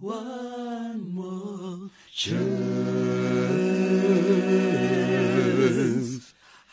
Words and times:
one 0.00 1.12
more 1.14 1.90
chance. 2.12 2.40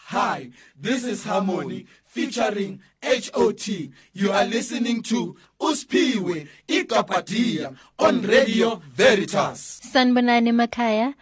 Hi, 0.05 0.49
this 0.79 1.03
is 1.03 1.25
Harmony 1.25 1.85
featuring 2.05 2.79
HOT. 3.03 3.67
You 4.13 4.31
are 4.31 4.45
listening 4.45 5.03
to 5.03 5.35
Uspiwe 5.59 6.47
Ikapatia 6.69 7.75
on 7.99 8.21
Radio 8.21 8.81
Veritas. 8.95 9.81
Sanbonani 9.83 10.51
Makaya, 10.53 11.13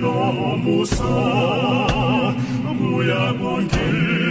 nomusa 0.00 1.12
nguya 2.76 3.24
konke 3.40 4.25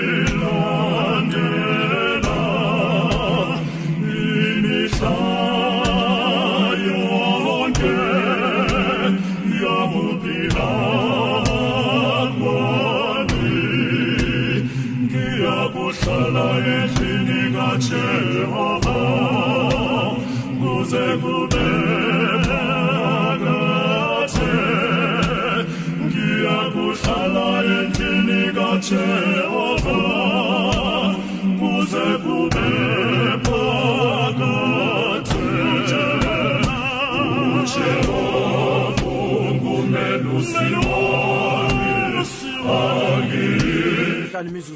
Church. 28.86 29.25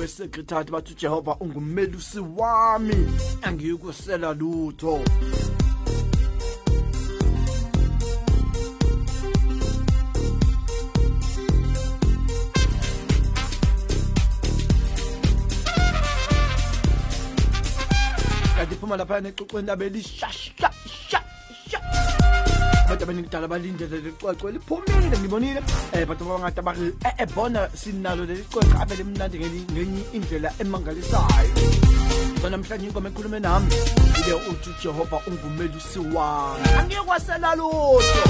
wesekretari 0.00 0.70
bathi 0.70 0.92
ujehova 0.92 1.36
ungumelusi 1.40 2.18
wami 2.36 2.94
angiyukusela 3.42 4.32
lutho. 4.34 5.00
Kanti 18.56 18.74
phuma 18.74 18.96
laphayana 18.96 19.28
ecocweni 19.28 19.66
labe 19.66 19.88
lishasha. 19.88 20.67
Abantu 23.08 23.08
abaningidala 23.08 23.48
balindele 23.48 23.96
leli 23.96 24.12
cwecwe 24.12 24.52
liphumile 24.52 25.18
ngibonile. 25.18 25.60
Um 25.94 26.04
bantu 26.06 26.24
abangade 26.24 26.62
bathi 26.62 26.92
ebona 27.18 27.68
sinalo 27.74 28.24
leli 28.26 28.44
cwecwe 28.50 28.80
abe 28.80 28.94
limnandi 28.96 29.38
ngeli- 29.38 29.72
ngenye 29.72 30.02
indlela 30.12 30.52
emangalisayo. 30.60 31.54
So 32.40 32.48
namhlanje 32.50 32.86
inkomo 32.86 33.08
ekhulume 33.08 33.40
nami 33.40 33.66
ile 34.20 34.34
uthi 34.34 34.70
ujehova 34.70 35.20
ungumelusi 35.26 35.98
wami. 36.14 36.68
Angikwasela 36.78 37.54
lutho. 37.56 38.22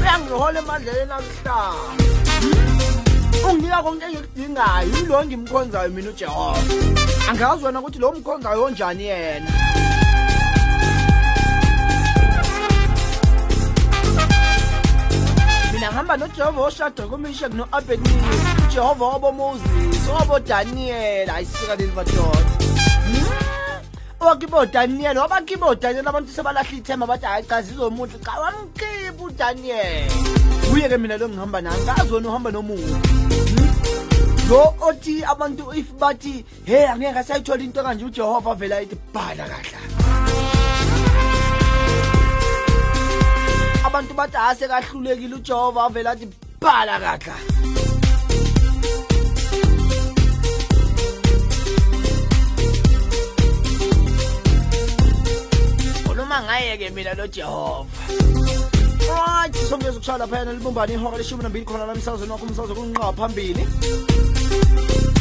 Uyangihola 0.00 0.58
emandleleni 0.60 1.12
akuhlala 1.12 1.74
unginika 3.50 3.82
konke 3.82 4.04
engikudingayo 4.06 4.88
yilo 4.96 5.22
engimkhonzayo 5.22 5.90
mina 5.90 6.10
ujehova? 6.10 6.60
Angazi 7.28 7.64
wena 7.64 7.80
ukuthi 7.80 7.98
lo 7.98 8.12
mkhonzayo 8.12 8.64
onjani 8.64 9.04
yena. 9.04 9.50
Ngihamba 16.04 16.16
nojehova 16.16 16.60
oshadra 16.62 17.18
mishak 17.18 17.54
no-abednego 17.54 18.36
ujehova 18.68 19.04
wabomoses 19.06 20.08
wabodaniel. 20.08 21.30
Ayisika 21.30 21.76
leli 21.76 21.92
madoda 21.92 22.50
owakibo 24.20 24.66
daniel 24.66 25.18
wabakibo 25.18 25.74
daniel 25.74 26.08
abantu 26.08 26.32
sebalahla 26.32 26.76
ithemba 26.76 27.06
bathi 27.06 27.26
hayi 27.26 27.44
cha 27.44 27.62
zizomuntu 27.62 28.18
cha 28.18 28.32
wamkhipha 28.32 29.24
udaniel. 29.24 30.10
Kuye-ke 30.70 30.98
mina 30.98 31.16
lo 31.16 31.28
ngihamba 31.28 31.60
naye 31.60 31.82
ngazi 31.82 32.12
wena 32.12 32.28
uhamba 32.28 32.50
nomuntu 32.50 33.00
lo 34.48 34.74
othi 34.80 35.24
abantu 35.24 35.72
if 35.74 35.92
bathi 35.98 36.44
he 36.66 36.86
angeke 36.86 37.18
asayithola 37.18 37.62
into 37.64 37.82
kanje 37.82 38.04
ujehova 38.04 38.50
avela 38.52 38.76
ayithi 38.76 38.96
bhala 39.12 39.44
kahla 39.48 39.93
abantu 43.94 44.14
bathi 44.14 44.36
ase 44.36 44.66
kahlulekile 44.68 45.34
ujehova 45.36 45.80
avela 45.86 46.10
athi 46.10 46.26
bhala 46.62 46.94
kahla 47.04 47.36
khuluma 56.06 56.38
ngaye-ke 56.46 56.90
mina 56.96 57.14
lo 57.14 57.26
jehova 57.36 58.02
right 59.14 59.54
songeza 59.70 59.96
ukushaya 59.98 60.18
laphayana 60.18 60.52
libumbane 60.52 60.92
ihora 60.94 61.18
leshumi 61.18 61.42
nambili 61.42 61.64
khona 61.64 61.86
la 61.86 61.94
emsakazweni 61.94 62.32
wakho 62.32 62.46
umsakazo 62.46 62.74
kunqa 62.74 63.12
phambili. 63.18 63.64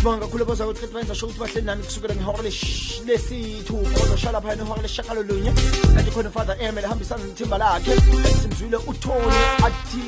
Sibonga 0.03 0.25
kakhulu 0.25 0.45
boza 0.45 0.67
ukuthi 0.67 0.87
benza 0.93 1.15
sho 1.15 1.27
ukuthi 1.27 1.39
bahleli 1.39 1.65
nani 1.65 1.83
kusukela 1.83 2.15
ngehora 2.15 2.43
lesithupha 2.43 4.03
ozoshala 4.03 4.41
phayana 4.41 4.63
ihora 4.63 4.81
leshakalolunye 4.81 5.51
kanti 5.95 6.11
khona 6.11 6.29
ufather 6.29 6.57
emel 6.59 6.83
ehambisana 6.83 7.23
nethimba 7.23 7.57
lakhe. 7.57 7.95
Simzwile 8.41 8.77
utony 8.91 9.39
athi 9.63 10.03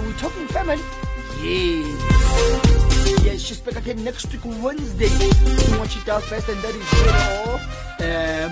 we 0.00 0.12
talking 0.16 0.48
family? 0.48 0.82
Yes 1.42 3.24
yes 3.24 3.40
she's 3.42 3.60
back 3.60 3.76
again 3.76 4.02
next 4.02 4.32
week 4.32 4.44
wednesday. 4.64 5.08
Doing 5.08 5.78
what 5.78 5.90
she 5.90 6.00
does 6.06 6.24
best 6.30 6.48
and 6.48 6.62
that 6.62 6.74
is 6.74 6.92
you 6.96 7.04
know 7.12 7.60
um 8.06 8.50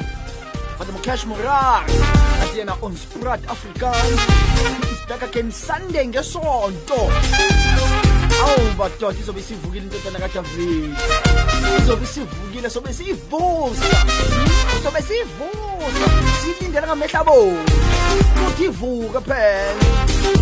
Father 0.76 0.92
Mukesh 0.92 1.24
Morar 1.24 1.84
athi 2.42 2.58
yena 2.60 2.76
on 2.82 2.94
Sprat 2.96 3.40
Afrikaans. 3.54 4.20
Is 4.92 5.00
back 5.08 5.22
again 5.22 5.50
Sunday 5.50 6.04
ngesonto 6.04 7.00
Au, 8.40 8.74
batiote, 8.76 9.22
sobe 9.24 9.42
se 9.42 9.54
vugue, 9.54 9.80
não 9.80 9.88
tenta 9.88 10.10
negar 10.10 10.30
tua 10.30 10.42
vez. 10.42 10.96
Sobe 11.86 12.06
se 12.06 12.20
é 12.20 12.66
o 12.66 12.70
Sobe 12.70 12.92
se 12.92 13.10
é 13.10 13.14
Sobe 14.82 15.02
se 15.02 15.24
vulsa. 15.24 16.06
Se 16.42 16.64
lindera 16.64 16.86
na 16.86 16.94
meta 16.94 17.24
boa. 17.24 17.64
Kutivuka 18.44 19.20
phela. 19.20 19.98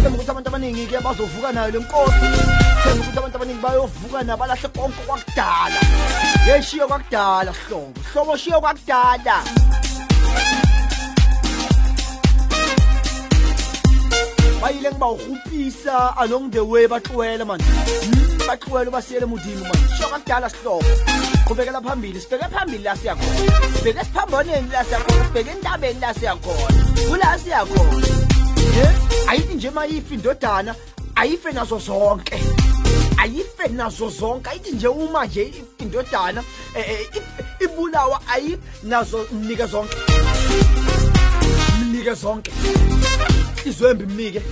é 0.06 0.08
ukuthi 0.08 0.30
abantu 0.30 0.48
abaningi 0.48 0.86
ke 0.86 1.00
bazovuka 1.00 1.52
nayo 1.52 1.72
le 1.72 1.78
nkosi. 1.78 2.26
Sengiba 2.82 3.02
ukuthi 3.02 3.18
abantu 3.18 3.36
abaningi 3.36 3.60
com 3.60 4.24
nabalahle 4.24 4.68
konke 4.68 5.02
kwakudala. 5.06 5.80
Yeshiya 6.46 6.86
kwakudala 6.86 7.52
só 7.68 7.80
Hlobo 8.12 8.36
shiya 8.36 8.60
kwakudala. 8.60 9.42
Bayile 14.66 14.90
ngibawugupisa 14.90 16.16
along 16.16 16.50
the 16.50 16.60
way 16.64 16.86
baxwela 16.88 17.44
manje. 17.44 17.64
Mm, 17.64 18.38
baxwela 18.48 18.90
basiyele 18.90 19.26
mudini 19.26 19.62
manje? 19.62 19.94
Sho 19.98 20.08
kakudala 20.08 20.48
sihlobo 20.50 20.84
qhubekela 21.46 21.80
phambili 21.80 22.20
sibheke 22.20 22.48
phambili 22.50 22.82
la 22.82 22.96
siyakhona 22.96 23.78
sibheke 23.78 24.00
esiphamboneni 24.00 24.68
la 24.72 24.84
siyakhona 24.84 25.24
sibheke 25.24 25.50
entabeni 25.50 26.00
la 26.00 26.14
siyakhona 26.14 26.84
kula 27.08 27.38
siyakhona 27.38 28.06
ye 28.76 28.86
ayithi 29.28 29.54
nje 29.54 29.70
mayifa 29.70 30.14
indodana 30.14 30.74
ayife 31.14 31.52
nazo 31.52 31.78
zonke. 31.78 32.38
Ayife 33.18 33.68
nazo 33.68 34.10
zonke. 34.10 34.50
Ayithi 34.50 34.70
nje 34.72 34.88
uma 34.88 35.26
nje 35.26 35.52
indodana 35.78 36.42
if- 36.74 37.64
ibulawa 37.64 38.20
ayife 38.28 38.58
nazo 38.82 39.26
mnike 39.32 39.66
zonke. 39.66 39.96
Mnike 41.84 42.14
zonke 42.14 42.50
izwembi 43.66 44.06
mnike. 44.06 44.42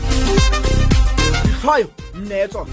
Ihlwayo 1.45 1.89
mnetho. 2.15 2.67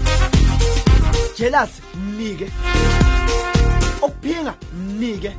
Jealous 1.38 1.70
mnike. 1.94 2.50
Okuphinga 4.02 4.54
mnike. 4.74 5.36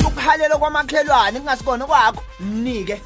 Ukukhalela 0.00 0.56
kwamakhelwane 0.56 1.38
kungasikona 1.38 1.86
kwakho 1.86 2.22
mnike. 2.40 3.00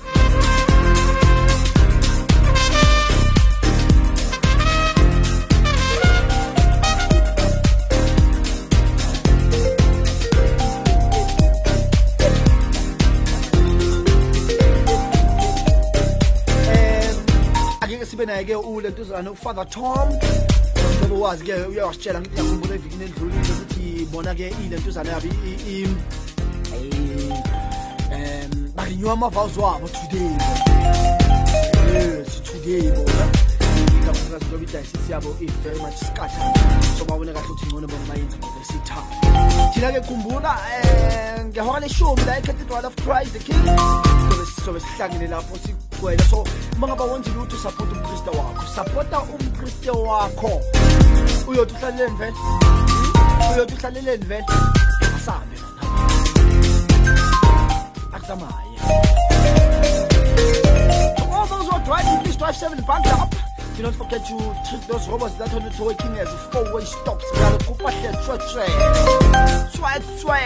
ಸಿಬೆನಾಗೆ 18.17 18.55
ಊಲಂತು 18.69 19.03
ಸಾನು 19.09 19.33
father 19.41 19.67
Tom 19.73 20.13
ಸಬ 20.99 21.11
ವಾಸ್ಗೆ 21.23 21.57
ಯೋಶ್ಚೆಲಂ 21.79 22.25
ಯಾಕುಂಬುದೆ 22.37 22.77
ವಿಗಿನೆನ್ 22.85 23.13
ಜುಲಿ 23.19 23.41
ಜುತಿ 23.49 23.83
bonaga 24.13 24.47
ilanto 24.63 24.91
zany 24.97 25.11
aby 25.17 25.31
marigno 28.77 29.09
amavao 29.17 29.49
zo 29.57 29.63
ava 29.73 29.89
tsy 29.95 30.07
de 30.13 30.23
tsy 32.29 32.41
tsy 32.47 32.59
de 32.65 33.36
izindaba 34.07 34.19
singaziloba 34.19 34.65
idayisisiabo 34.65 35.37
i-very 35.41 35.79
much 35.81 35.97
scatter 35.97 36.53
soba 36.99 37.15
ubone 37.15 37.33
kahle 37.33 37.47
ukuthi 37.47 37.67
ngcono 37.67 37.87
bommayinza 37.87 38.37
ngoba 38.37 38.61
esithaba 38.63 39.13
thina-ke 39.75 40.01
khumbula 40.01 40.53
eh, 40.71 41.41
um 41.41 41.49
ngehora 41.49 41.81
leshumi 41.81 42.25
la 42.27 42.39
ecathedral 42.39 42.85
of 42.87 42.97
christ 42.97 43.35
eh, 43.35 43.39
the 43.39 43.39
king 43.39 43.67
sobe 44.65 44.81
sihlangene 44.81 45.27
lapho 45.27 45.57
sigcwele 45.59 46.23
so 46.31 46.45
uma 46.77 46.87
ngaba 46.87 47.05
wenzile 47.05 47.37
ukuthi 47.37 47.57
usaphothe 47.57 47.93
umkriste 47.93 48.31
wakho. 48.31 48.67
Saphotha 48.75 49.21
umkriste 49.21 49.91
wakho. 49.91 50.61
Uyothi 51.49 51.75
uhlaleleni 51.75 52.17
vele 52.17 52.33
hmm? 52.33 53.55
uyothi 53.55 53.75
uhlaleleni 53.75 54.25
vele 54.25 54.47
asabe 55.17 55.57
akuzamaye 58.13 58.77
uma 61.23 61.43
uzodrive 61.43 62.09
umkriste 62.11 62.39
drive 62.39 62.57
seven 62.57 62.81
bhanga 62.83 63.11
lapha 63.11 63.46
do 63.77 63.83
not 63.83 63.95
forget 63.95 64.25
to 64.25 64.37
treat 64.69 64.83
those 64.89 65.07
robots 65.09 65.35
that 65.35 65.53
are 65.53 65.61
not 65.61 65.79
working 65.79 66.19
as 66.19 66.29
four-way 66.51 66.85
stops 66.85 67.25
ngalo 67.37 67.59
kupahle 67.59 68.11
tswetswe 68.23 68.67
tswetswe 69.73 70.41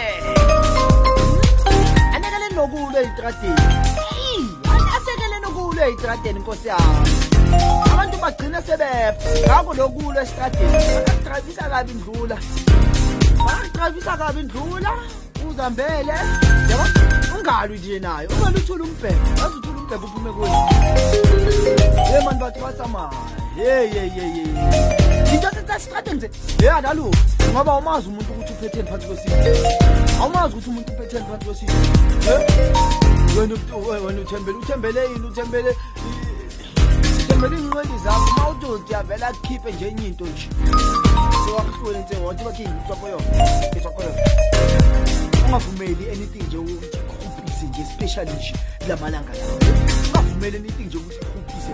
anekele 2.15 2.49
nokulo 2.55 2.97
ey'tradeni 2.99 3.61
Eyi, 4.11 4.47
asekele 4.95 5.39
nokulo 5.41 5.81
ey'tradeni 5.81 6.39
nkosi 6.39 6.67
yami. 6.67 7.09
Abantu 7.93 8.17
bagcina 8.17 8.61
sebefa 8.61 9.13
ngako 9.47 9.73
lokulo 9.73 10.21
esitradeni 10.21 10.73
bakakudrayivisa 11.05 11.69
kabi 11.69 11.93
ndlula. 11.93 12.37
Bakakudrayivisa 13.45 14.17
kabi 14.17 14.43
ndlula 14.43 14.91
uzihambele 15.51 16.13
yabo 16.69 16.85
ungalwi 17.39 17.77
nje 17.77 17.99
naye 17.99 18.27
umele 18.27 18.57
uthule 18.57 18.83
umbhebhe 18.83 19.29
yazi 19.41 19.55
uthule 19.57 19.79
umbhebhe 19.79 20.05
uphume 20.05 20.31
kuyo 20.31 20.51
ye 22.13 22.25
mani 22.25 22.39
bantu 22.39 22.59
basamana 22.59 23.17
yeyeyeye 23.57 24.43
into 25.33 25.49
sesitrateni 25.67 26.17
nje. 26.17 26.29
Yeya 26.59 26.81
nalokhu 26.81 27.17
ngoba 27.51 27.71
awumazi 27.71 28.07
umuntu 28.07 28.33
ukuthi 28.33 28.53
uphetheni 28.53 28.89
phansi 28.89 29.07
kwesifo 29.07 29.35
awumazi 30.21 30.53
ukuthi 30.53 30.69
umuntu 30.69 30.93
uphetheni 30.93 31.25
phansi 31.25 31.45
kwesifo 31.45 31.73
wena 33.37 34.21
uthembele 34.21 34.57
uthembele 34.57 35.01
yini? 35.03 35.27
Uthembele 35.27 35.75
uthembele 37.23 37.55
iy'nqwendi 37.55 37.97
zakho. 38.03 38.31
Uma 38.37 38.49
utoti 38.49 38.95
avele 38.95 39.25
akhiphe 39.25 39.71
nje 39.71 39.87
enye 39.87 40.07
into 40.07 40.25
nje. 40.25 40.49
Sewakuhlule 41.45 41.99
nsengothi 41.99 42.43
bakhe 42.43 42.63
ngitswakoyona 42.63 43.23
ngitswakoyona 43.71 44.50
ungavumeli 45.51 46.09
anything 46.11 46.43
nje 46.47 46.57
ukuthi 46.57 46.97
ikhupise 46.97 47.65
nje 47.65 47.81
especially 47.81 48.31
nje 48.31 48.55
lamalanga 48.87 49.33
lawo 49.33 49.59
ungavumeli 50.07 50.57
anything 50.57 50.83
nje 50.83 50.97
ukuthi 50.97 51.15
ikhupise 51.15 51.71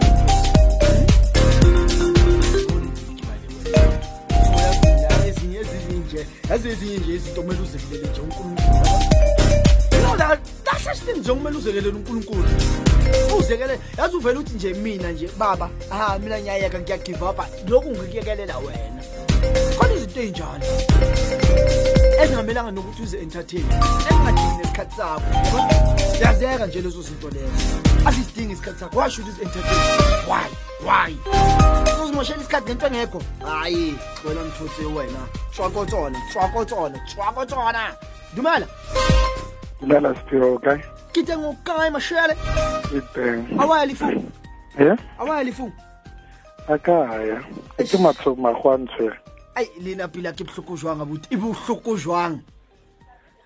ezinye 5.28 5.60
ezinje 5.60 6.28
yazi 6.50 6.70
ezinye 6.70 6.98
nje 6.98 7.16
izinto 7.16 7.42
kumele 7.42 7.62
uzekelele 7.62 8.08
nje 8.10 8.22
unkulunkulu. 8.22 10.18
That 10.18 10.40
that's 10.64 10.84
such 10.84 10.98
thing 10.98 11.20
nje 11.20 11.34
kumele 11.34 11.58
uzekelele 11.58 11.98
unkulunkulu. 11.98 12.46
Uzekele 13.40 13.80
yazi 13.98 14.16
uvele 14.16 14.40
uthi 14.40 14.56
nje 14.56 14.74
mina 14.74 15.12
nje 15.12 15.30
baba 15.38 15.70
ha 15.90 16.20
mina 16.20 16.40
ngiyayeka 16.40 16.80
ngiyagive 16.80 17.26
up 17.26 17.70
lokhu 17.70 17.90
ngikuyekelela 17.92 18.58
wena. 18.58 19.04
Khona 19.78 19.94
izinto 19.94 20.22
ey'njalo 20.22 20.66
ezingamelanga 22.22 22.72
nokuthi 22.72 23.02
uze-entertain 23.04 23.66
ezingadingi 24.10 24.58
nesikhathi 24.58 24.96
sakho. 24.96 25.60
Yazeka 26.22 26.66
nje 26.68 26.82
lezo 26.82 27.02
zinto 27.02 27.30
lezo. 27.30 27.78
Azizidingi 28.06 28.54
isikhathi 28.54 28.80
sakho. 28.80 29.00
Washo 29.00 29.22
ukuthi 29.22 29.32
uzi-entertain 29.32 29.82
why? 30.30 30.50
Why? 30.88 31.12
Uzimoshela 32.04 32.42
isikhathi 32.42 32.66
ngento 32.66 32.88
engekho. 32.88 33.22
Hhayi 33.46 33.96
xwela 34.22 34.42
mthotsi 34.44 34.86
wena. 34.86 35.22
Tshwakotsona 35.52 36.18
tshwakotsona 36.30 36.98
tshwakotsona 37.08 37.84
dumela. 38.36 38.68
Dumela 39.82 40.16
siphiwo 40.16 40.60
kae 40.60 40.84
ke 41.18 41.24
teng 41.24 41.44
o 41.50 41.56
kae 41.66 41.90
mashele 41.90 42.36
ke 42.90 43.02
teng 43.14 43.42
awaya 43.58 43.86
lefu 43.86 44.06
e 44.78 44.94
awaya 45.20 45.44
lefu 45.44 45.72
akaya 46.70 47.42
ke 47.78 47.98
matshomagwantshe 47.98 49.10
ai 49.58 49.66
lena 49.82 50.08
pila 50.08 50.32
ke 50.34 50.44
bohloko 50.46 50.78
jwang 50.78 51.02
abuti? 51.02 51.28
E 51.34 51.38
bohloko 51.38 51.98
jwang? 51.98 52.42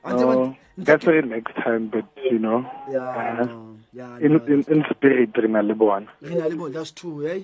No, 0.04 0.16
tseba- 0.18 0.58
that's 0.78 1.06
it 1.08 1.26
next 1.26 1.56
time, 1.64 1.88
but 1.94 2.06
you 2.30 2.40
know, 2.40 2.66
Yeah, 2.92 3.00
uh, 3.16 3.46
no, 3.46 3.78
yeah, 3.94 4.18
in, 4.20 4.34
no, 4.34 4.46
in 4.46 4.64
in 4.68 4.84
spirit 4.92 5.30
re 5.38 5.48
na 5.48 5.62
le 5.62 5.76
bona. 5.76 6.08
re 6.22 6.36
na 6.36 6.48
le 6.48 6.56
bona 6.56 6.74
that's 6.74 6.92
true 6.92 7.28
eh? 7.28 7.44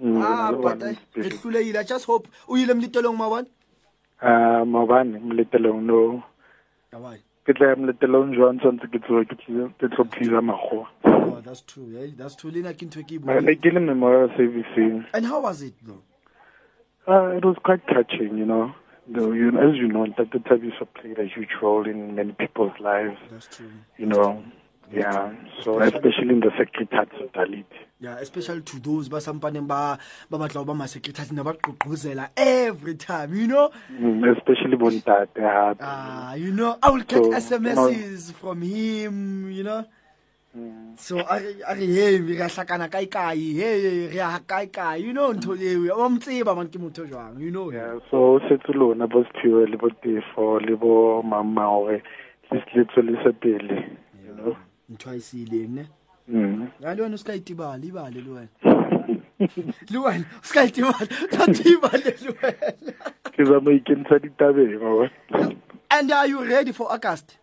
Mm, 0.00 0.22
ah 0.22 0.52
but 0.52 0.80
re 0.82 1.30
hlulehile 1.30 1.84
just 1.86 2.06
hope. 2.06 2.28
O 2.48 2.56
ile 2.56 2.74
mlitelong 2.74 3.16
mabona 3.16 3.46
Ah, 4.22 4.64
mabane 4.64 5.18
mletelong 5.20 5.82
no. 5.84 6.22
awai 6.92 7.18
Ke 7.46 7.52
tla 7.54 7.76
mletelong 7.76 8.34
jwang 8.34 8.58
tshwantse 8.58 8.88
ke 8.92 8.98
tsoe 9.04 9.24
ke 9.30 9.36
tlo 9.44 9.68
ke 9.78 9.86
tlo 9.94 10.04
please 10.10 10.32
mago. 10.42 10.86
oh 11.04 11.40
that's 11.44 11.60
true 11.62 11.92
eh? 12.02 12.10
That's 12.16 12.34
true. 12.34 12.50
Lena 12.50 12.72
ke 12.74 12.88
ntho 12.88 13.00
e 13.04 13.04
ke 13.04 13.20
Ba 13.20 13.38
le 13.40 13.54
ke 13.54 13.70
le 13.70 13.80
memorial 13.80 14.30
servicing. 14.36 15.04
and 15.14 15.26
how 15.26 15.40
was 15.44 15.62
it 15.62 15.74
though 15.84 16.02
Uh, 17.08 17.36
it 17.36 17.44
was 17.44 17.56
quite 17.64 17.86
touching, 17.86 18.36
you 18.36 18.44
know. 18.44 18.72
Though, 19.08 19.32
you 19.32 19.50
know, 19.50 19.70
as 19.70 19.76
you 19.76 19.88
know, 19.88 20.04
Dr. 20.06 20.38
Tabiso 20.40 20.86
played 21.00 21.18
a 21.18 21.24
huge 21.24 21.48
role 21.62 21.88
in 21.88 22.14
many 22.14 22.32
people's 22.32 22.72
lives. 22.78 23.16
that's 23.30 23.46
true 23.46 23.70
you 23.96 24.04
know, 24.04 24.44
yeah. 24.92 25.32
So 25.64 25.80
especially 25.80 26.28
in 26.30 26.40
the 26.40 26.50
secretariat 26.58 27.08
of 27.20 27.32
Dalit. 27.32 27.64
yeah 28.00 28.16
especially 28.20 28.62
to 28.62 28.78
those 28.78 29.08
ba 29.08 29.18
sampaneng 29.18 29.66
ba 29.66 29.98
ba 30.30 30.36
batla 30.38 30.62
ho 30.62 30.64
ba 30.64 30.74
ba 30.74 31.52
qoqozela 31.54 32.28
every 32.36 32.94
time 32.94 33.34
you 33.34 33.46
know 33.46 33.70
Mm, 33.90 34.36
especially 34.36 34.76
Bontate. 34.76 35.42
Ah 35.80 36.34
you 36.34 36.52
know 36.52 36.78
i 36.82 36.90
will 36.90 37.02
get 37.02 37.24
So, 37.24 37.32
smss 37.32 38.32
from 38.32 38.62
him 38.62 39.50
you 39.50 39.64
know 39.64 39.84
so 40.96 41.18
a 41.18 41.38
re 41.38 41.54
a 41.66 41.74
re 41.74 41.86
hey 41.86 42.18
re 42.18 42.40
a 42.40 42.48
hlakana 42.48 42.88
kae 42.90 43.06
kae 43.06 43.54
hey 43.58 44.08
re 44.08 44.18
a 44.18 44.40
kae 44.46 44.66
kae 44.66 45.00
you 45.00 45.12
know 45.12 45.32
ntho 45.32 45.56
eo 45.56 45.98
wa 45.98 46.10
mtseba 46.10 46.54
man 46.56 46.68
ke 46.68 46.78
motho 46.78 47.06
jwang. 47.06 47.38
You 47.40 47.50
know 47.50 47.72
yeah, 47.72 47.98
so 48.10 48.40
setse 48.48 48.72
lona 48.74 49.06
bo 49.06 49.24
Sphiwe 49.24 49.70
le 49.70 49.76
bo 49.76 49.90
Tefo 49.90 50.60
le 50.60 50.76
bo 50.76 51.22
mama 51.22 51.66
hore 51.66 52.02
le 52.50 52.62
le 52.74 52.84
tsweletse 52.84 53.32
pele 53.40 53.98
you 54.26 54.34
know? 54.34 54.56
Ntho 54.90 55.10
a 55.10 55.14
e 55.14 55.20
seileng 55.20 55.74
ne 55.74 55.86
mm. 56.28 56.68
ya 56.80 56.94
le 56.94 57.02
wena 57.02 57.14
o 57.14 57.18
ska 57.18 57.34
itibala 57.34 57.84
ibale 57.84 58.20
le 58.20 58.30
wena. 58.30 58.48
Le 59.90 59.98
wena 59.98 60.26
o 60.34 60.42
ska 60.42 60.64
itibala 60.64 61.06
tshwantse 61.30 61.62
ibale 61.62 62.10
le 62.24 62.30
wena. 62.42 62.92
Ke 63.32 63.44
zama 63.44 63.70
ikentsha 63.70 64.18
ditabeng 64.18 64.80
wa 64.82 65.08
and 65.90 66.12
are 66.12 66.26
you 66.26 66.44
ready 66.44 66.72
for 66.72 66.90
august? 66.92 67.36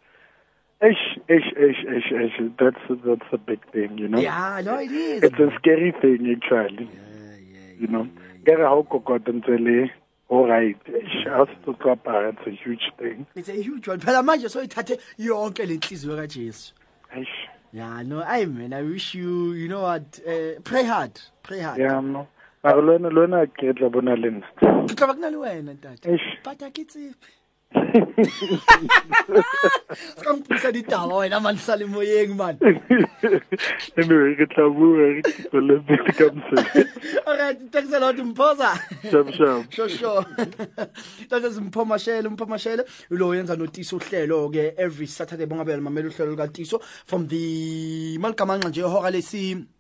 Eish, 0.81 1.19
eish, 1.29 1.51
eish, 1.57 1.85
eish, 1.87 2.11
eish. 2.11 2.57
That's 2.59 3.01
that's 3.05 3.29
a 3.33 3.37
big 3.37 3.59
thing, 3.71 3.97
you 3.97 4.07
know. 4.09 4.19
yeah 4.19 4.61
no 4.63 4.77
it 4.77 4.91
is 4.91 5.23
It's 5.23 5.39
a 5.39 5.49
scary 5.59 5.91
thing 6.01 6.35
actually. 6.35 6.85
Yeah, 6.85 7.35
yeah, 7.53 7.79
you 7.79 7.87
know. 7.87 8.05
Ke 8.45 8.57
re 8.59 8.63
ha 8.63 8.73
o 8.75 8.83
kokota 8.83 9.31
ntse 9.31 9.57
le 9.59 9.89
all 10.29 10.47
right. 10.47 10.77
Se 10.85 11.29
tlo 11.65 11.95
apara, 11.95 12.33
It's 12.35 12.47
a 12.47 12.51
huge 12.51 12.91
thing. 12.99 13.25
it's 13.35 13.47
a 13.49 13.53
huge 13.53 13.87
one 13.87 13.99
phela 13.99 14.21
manje 14.23 14.49
so 14.49 14.61
ithathe 14.61 14.99
yonke 15.19 15.65
le 15.65 15.77
nhliziyo 15.77 16.15
kajesu 16.17 16.73
Eish. 17.15 17.35
yeah 17.73 18.01
no 18.03 18.21
i 18.23 18.45
man 18.45 18.73
i 18.73 18.81
wish 18.81 19.15
you 19.15 19.53
you 19.53 19.67
know 19.67 19.81
what 19.81 20.19
uh, 20.27 20.59
pray 20.63 20.83
hard 20.83 21.11
pray 21.43 21.59
hard 21.59 21.79
Yeah, 21.79 21.99
no. 22.01 22.27
Mara 22.63 22.81
lona 22.81 23.09
lona 23.09 23.45
ke 23.47 23.73
tla 23.77 23.89
bona 23.89 24.15
le 24.15 24.29
nna. 24.31 24.87
ke 24.89 24.95
tla 24.95 25.07
ba 25.07 25.13
ke 25.13 25.19
na 25.19 25.29
le 25.29 25.37
wena 25.37 25.73
ntate 25.75 26.09
Eish. 26.11 26.27
but 26.43 26.61
a 26.61 26.69
ke 26.71 26.83
tsebe 26.87 27.13
ska 30.17 30.33
mpisa 30.33 30.71
ditaba 30.71 31.15
wena 31.15 31.39
man 31.39 31.57
sa 31.57 31.75
le 31.75 31.85
moyeng 31.85 32.35
man 32.35 32.57
anyway, 33.97 34.35
ke 34.35 34.45
tla 34.51 34.69
bua 34.69 34.97
re 34.97 35.21
tswele 35.21 35.79
pele 35.87 36.11
ka 36.17 36.25
mosebetsi. 36.35 36.81
alright 37.27 37.59
thanks 37.71 37.93
a 37.93 37.99
lot 37.99 38.17
mphosa 38.17 38.75
Shap 39.11 39.27
shap. 39.33 39.71
sure 39.71 39.89
sure 39.89 40.25
tata 41.29 41.51
simphomashele 41.51 42.27
umphomashele 42.27 42.83
lo 43.09 43.35
yenza 43.35 43.55
notiso 43.55 43.97
uhlelo 43.97 44.49
ke 44.51 44.73
every 44.77 45.07
saturday 45.07 45.45
bongabela 45.45 45.81
mamela 45.81 46.09
uhlelo 46.09 46.31
lukatiso 46.35 46.81
from 47.05 47.27
the 47.27 48.17
malikamanxa 48.19 48.69
nje 48.69 48.81
ihora 48.81 49.11
lesi 49.11 49.35
le 49.37 49.55
le 49.55 49.74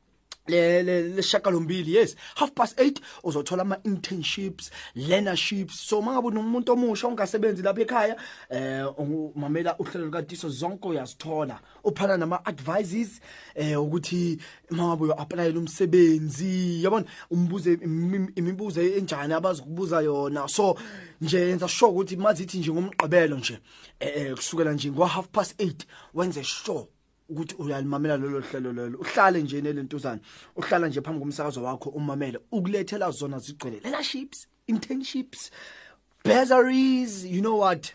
leshakalombili 0.47 1.95
yes. 1.95 2.15
Half 2.35 2.51
past 2.51 2.79
8 2.79 2.99
uzothola 3.23 3.61
ama 3.61 3.77
internships 3.83 4.71
learnerships. 4.95 5.87
So 5.87 6.01
mangabe 6.01 6.27
unomuntu 6.27 6.71
omusha 6.71 7.07
ongasebenzi 7.07 7.61
lapha 7.63 7.81
ekhaya 7.81 8.15
eh 8.49 8.99
umamela 8.99 9.77
uhlelo 9.79 10.05
lukatiso 10.05 10.49
zonke 10.49 10.87
uyazithola. 10.87 11.59
Uphana 11.83 12.17
nama 12.17 12.45
advices 12.45 13.19
eh 13.55 13.81
ukuthi 13.81 14.37
mangabe 14.69 15.03
uyo 15.03 15.13
applyela 15.21 15.59
umsebenzi 15.59 16.83
yabona? 16.83 17.05
Umbuze 17.31 17.73
imi- 17.73 18.31
imibuzo 18.35 18.81
enjani 18.81 19.33
abazokubuza 19.33 20.01
yona? 20.01 20.47
So 20.47 20.75
nje 21.21 21.39
yenza 21.39 21.67
sure 21.67 21.91
ukuthi 21.91 22.15
mazithi 22.17 22.57
nje 22.57 22.71
ngomgqibelo 22.71 23.37
nje 23.37 23.59
eh 23.99 24.11
eh, 24.15 24.35
kusukela 24.35 24.73
nje 24.73 24.91
ngo 24.91 25.05
half 25.05 25.27
past 25.27 25.59
8 25.59 25.73
wenze 26.13 26.43
sure 26.43 26.85
ukuthi 27.29 27.55
uyalimamela 27.55 28.17
lolo 28.17 28.39
hlelo 28.39 28.73
lelo 28.73 28.99
uhlale 28.99 29.41
nje 29.41 29.61
nelentuzana 29.61 30.19
uhlala 30.55 30.87
nje 30.87 31.01
phambi 31.01 31.19
komsakazo 31.19 31.63
wakho 31.63 31.89
umamele. 31.89 32.39
Ukulethela 32.51 33.11
zona 33.11 33.39
zigcwele. 33.39 33.79
Leaderships 33.79 34.47
internships 34.67 35.51
bursaries 36.23 37.25
you 37.25 37.41
know 37.41 37.59
what? 37.59 37.93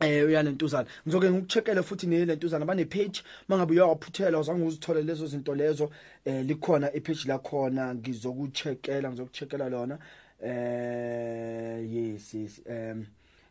Eh 0.00 0.26
uyalentuzana 0.26 0.88
ngizoke 1.06 1.30
ngikucheckele 1.30 1.82
futhi 1.82 2.06
nelentuzana 2.06 2.64
bane 2.64 2.84
page 2.84 3.22
mangabe 3.48 3.72
uyawaphuthela 3.72 4.38
uzange 4.38 4.66
uzithole 4.66 5.02
lezo 5.02 5.26
zinto 5.26 5.54
lezo 5.54 5.90
eh 6.24 6.44
likhona 6.46 6.92
ipage 6.92 7.28
la 7.28 7.38
khona 7.38 7.94
ngizokucheckela 7.94 9.10
ngizokucheckela 9.10 9.68
lona. 9.68 9.98
Eh 10.42 11.94
yes 11.94 12.34
yes 12.34 12.60
um 12.66 13.06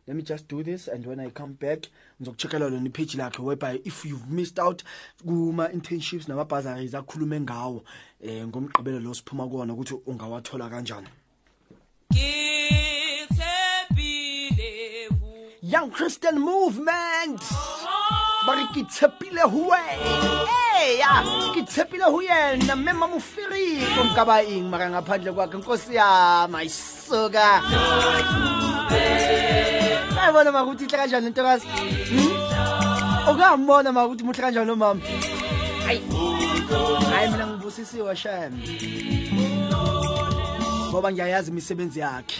let 0.06 0.16
me 0.16 0.22
just 0.22 0.48
do 0.48 0.62
this 0.62 0.88
and 0.88 1.06
when 1.06 1.20
i 1.20 1.30
come 1.30 1.54
back 1.54 1.88
ngizokucheckela 2.20 2.70
lona 2.70 2.88
ipage 2.88 3.16
lakhe 3.16 3.38
whereby 3.38 3.80
if 3.84 4.04
you've 4.04 4.30
missed 4.30 4.58
out 4.58 4.82
kuma 5.26 5.68
internships 5.68 6.28
nama 6.28 6.44
bursaries 6.44 6.94
akhulume 6.94 7.40
ngawo 7.40 7.82
eh 8.20 8.46
ngomgqibelo 8.46 9.00
lo 9.00 9.14
siphuma 9.14 9.48
kuona 9.48 9.72
ukuthi 9.72 9.94
ungawathola 10.06 10.70
kanjani. 10.70 11.08
Young 15.64 15.90
Christian 15.90 16.38
Movement! 16.40 17.40
Ba 18.46 18.52
re 18.52 18.66
ke 18.74 18.84
tshepile 18.84 19.48
ho 19.48 19.72
wena! 19.72 20.44
Hey 20.46 20.98
ya! 21.00 21.24
Ke 21.56 21.64
tshepile 21.64 22.04
ho 22.04 22.20
yena 22.20 22.76
mema 22.76 23.08
mofiri 23.08 23.80
ko 23.96 24.04
mkaba 24.04 24.44
eng 24.44 24.68
mara 24.68 24.90
ngaphandle 24.90 25.32
kwakhe 25.32 25.56
nkosi 25.56 25.94
yami 25.96 26.56
ayisuka 26.56 27.62
ayibona 30.24 30.52
makuthi 30.52 30.84
ihle 30.84 30.96
kanjani 30.98 31.30
ntokazi? 31.30 31.66
Hmm? 31.66 33.34
Ukambona 33.34 33.92
makuthi 33.92 34.24
muhle 34.24 34.42
kanjani 34.42 34.66
lo 34.66 34.76
mama 34.76 35.00
hayi. 35.86 36.02
Hayi 37.10 37.30
mina 37.30 37.46
ngibusisiwe 37.46 38.16
shem 38.16 38.52
ngoba 40.90 41.12
ngiyayazi 41.12 41.50
imisebenzi 41.50 42.00
yakhe 42.00 42.36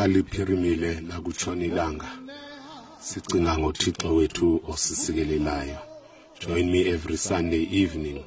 aliphirimile 0.00 1.00
lakutshona 1.08 1.64
ilanga. 1.64 2.08
Sicinga 3.00 3.58
ngothixo 3.58 4.14
wethu 4.16 4.60
osisikelelayo 4.68 5.78
join 6.40 6.70
me 6.70 6.80
every 6.88 7.16
sunday 7.16 7.62
evening 7.70 8.24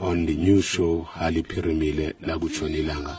on 0.00 0.26
the 0.26 0.34
new 0.34 0.62
show 0.62 1.02
haliphirimile 1.02 2.14
lakutshona 2.20 2.76
ilanga 2.76 3.18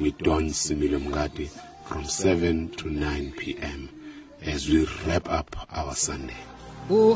with 0.00 0.18
don 0.22 0.52
similo 0.52 0.98
mngadi 1.00 1.50
from 1.88 2.02
7 2.02 2.68
to 2.76 2.88
9 2.88 3.30
p.m 3.36 3.88
as 4.54 4.68
we 4.68 4.86
wrap 5.06 5.28
up 5.40 5.56
our 5.78 5.94
sunday 5.94 6.36
oh, 6.90 7.14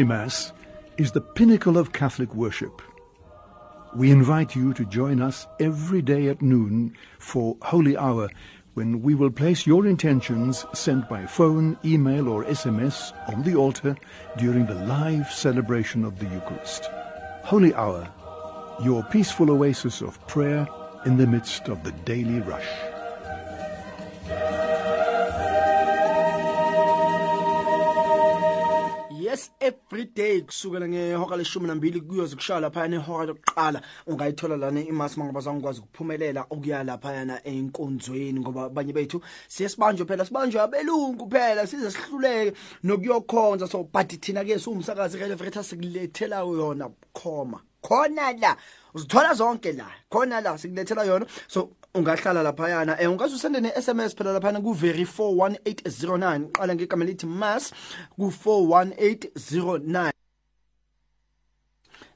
Holy 0.00 0.08
Mass 0.08 0.54
is 0.96 1.12
the 1.12 1.20
pinnacle 1.20 1.76
of 1.76 1.92
Catholic 1.92 2.34
worship. 2.34 2.80
We 3.94 4.10
invite 4.10 4.56
you 4.56 4.72
to 4.72 4.86
join 4.86 5.20
us 5.20 5.46
every 5.60 6.00
day 6.00 6.28
at 6.28 6.40
noon 6.40 6.96
for 7.18 7.58
Holy 7.60 7.98
Hour 7.98 8.30
when 8.72 9.02
we 9.02 9.14
will 9.14 9.28
place 9.28 9.66
your 9.66 9.86
intentions 9.86 10.64
sent 10.72 11.06
by 11.10 11.26
phone, 11.26 11.76
email, 11.84 12.30
or 12.30 12.44
SMS 12.44 13.12
on 13.28 13.42
the 13.42 13.56
altar 13.56 13.94
during 14.38 14.64
the 14.64 14.86
live 14.86 15.30
celebration 15.30 16.06
of 16.06 16.18
the 16.18 16.24
Eucharist. 16.28 16.86
Holy 17.44 17.74
Hour, 17.74 18.08
your 18.82 19.02
peaceful 19.02 19.50
oasis 19.50 20.00
of 20.00 20.26
prayer 20.26 20.66
in 21.04 21.18
the 21.18 21.26
midst 21.26 21.68
of 21.68 21.84
the 21.84 21.92
daily 21.92 22.40
rush. 22.40 22.89
Yes 29.30 29.50
every 29.60 30.04
day 30.04 30.40
kusukela 30.40 30.88
ngehora 30.88 31.36
leshumi 31.36 31.66
nambili 31.66 32.00
kuyoze 32.00 32.36
kushaya 32.36 32.60
laphayana 32.60 32.96
ihora 32.96 33.26
lokuqala 33.26 33.82
ungayithola 34.06 34.56
lana 34.56 34.80
imasi 34.80 35.18
mangabazange 35.18 35.58
ukwazi 35.58 35.80
ukuphumelela 35.80 36.46
okuya 36.50 36.84
laphayana 36.84 37.44
enkonzweni 37.44 38.40
ngoba 38.40 38.64
abanye 38.64 38.92
bethu 38.92 39.20
siye 39.48 39.68
sibanjwe 39.68 40.06
phela 40.06 40.24
sibanjwe 40.24 40.60
abelungu 40.60 41.30
phela 41.30 41.66
size 41.66 41.90
sihluleke 41.90 42.56
nokuyokhonza. 42.82 43.68
So 43.68 43.84
but 43.84 44.08
thina-ke 44.08 44.58
siwumsakazi 44.58 45.18
releveta 45.18 45.62
sikulethela 45.62 46.38
yona 46.38 46.88
bukhoma. 46.88 47.60
Khona 47.82 48.32
la. 48.32 48.56
Uzithola 48.94 49.34
zonke 49.34 49.72
la 49.72 49.86
khona 50.10 50.40
la 50.40 50.58
sikulethela 50.58 51.04
yona. 51.04 51.26
So 51.48 51.70
ungahlala 51.94 52.42
laphayana 52.42 52.96
um 53.00 53.12
ungaze 53.12 53.34
usende 53.34 53.60
ne-sms 53.60 54.14
phela 54.16 54.32
laphayana 54.32 54.60
ku-very 54.60 55.04
41809 55.04 56.50
qala 56.52 56.74
ngegama 56.74 57.04
lithi 57.04 57.26
mas 57.26 57.72
ku-41809 58.18 60.10